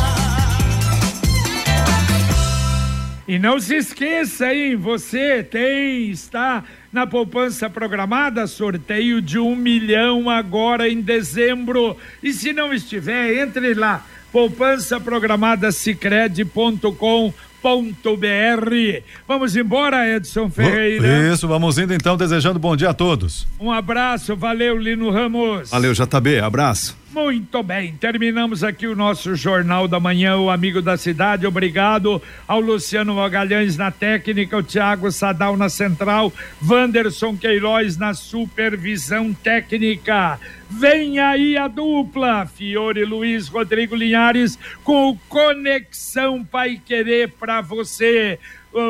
E 3.28 3.38
não 3.38 3.60
se 3.60 3.76
esqueça, 3.76 4.54
hein? 4.54 4.76
Você 4.76 5.42
tem, 5.42 6.10
está 6.10 6.64
na 6.90 7.06
poupança 7.06 7.68
programada, 7.68 8.46
sorteio 8.46 9.20
de 9.20 9.38
um 9.38 9.54
milhão 9.54 10.30
agora 10.30 10.88
em 10.88 11.02
dezembro. 11.02 11.98
E 12.22 12.32
se 12.32 12.54
não 12.54 12.72
estiver, 12.72 13.42
entre 13.42 13.74
lá, 13.74 14.06
poupança 14.32 14.98
programada 14.98 15.70
cicred.com 15.70 17.34
br 17.62 19.02
Vamos 19.26 19.56
embora, 19.56 20.08
Edson 20.08 20.50
Ferreira. 20.50 21.32
Isso, 21.32 21.46
vamos 21.46 21.78
indo 21.78 21.92
então, 21.92 22.16
desejando 22.16 22.58
bom 22.58 22.76
dia 22.76 22.90
a 22.90 22.94
todos. 22.94 23.46
Um 23.58 23.70
abraço, 23.70 24.34
valeu, 24.36 24.78
Lino 24.78 25.10
Ramos. 25.10 25.70
Valeu, 25.70 25.92
JB, 25.92 26.40
abraço. 26.40 27.00
Muito 27.12 27.60
bem, 27.64 27.96
terminamos 27.98 28.62
aqui 28.62 28.86
o 28.86 28.94
nosso 28.94 29.34
Jornal 29.34 29.88
da 29.88 29.98
Manhã, 29.98 30.36
o 30.36 30.48
Amigo 30.48 30.80
da 30.80 30.96
Cidade. 30.96 31.44
Obrigado 31.44 32.22
ao 32.46 32.60
Luciano 32.60 33.16
Magalhães 33.16 33.76
na 33.76 33.90
técnica, 33.90 34.56
o 34.56 34.62
Tiago 34.62 35.10
Sadal 35.10 35.56
na 35.56 35.68
central, 35.68 36.32
Wanderson 36.64 37.36
Queiroz 37.36 37.96
na 37.96 38.14
supervisão 38.14 39.34
técnica. 39.34 40.38
Vem 40.70 41.18
aí 41.18 41.56
a 41.56 41.66
dupla, 41.66 42.46
Fiore 42.46 43.04
Luiz 43.04 43.48
Rodrigo 43.48 43.96
Linhares, 43.96 44.56
com 44.84 45.18
Conexão 45.28 46.44
Pai 46.44 46.80
Querer 46.86 47.28
para 47.30 47.49
você 47.60 48.38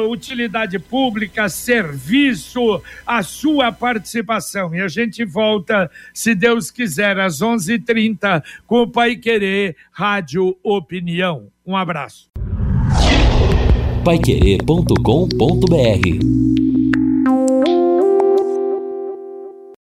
utilidade 0.09 0.79
pública, 0.79 1.49
serviço, 1.49 2.83
a 3.07 3.23
sua 3.23 3.73
participação. 3.73 4.75
E 4.75 4.81
a 4.81 4.89
gente 4.89 5.25
volta, 5.25 5.91
se 6.13 6.35
Deus 6.35 6.71
quiser, 6.71 7.19
às 7.19 7.41
11:30 7.41 8.43
com 8.67 8.83
o 8.83 8.89
Pai 8.89 9.17
Querer 9.17 9.77
Rádio 9.91 10.57
Opinião. 10.63 11.49
Um 11.67 11.77
abraço. 11.77 12.29
Paiquerê.com.br 14.05 16.70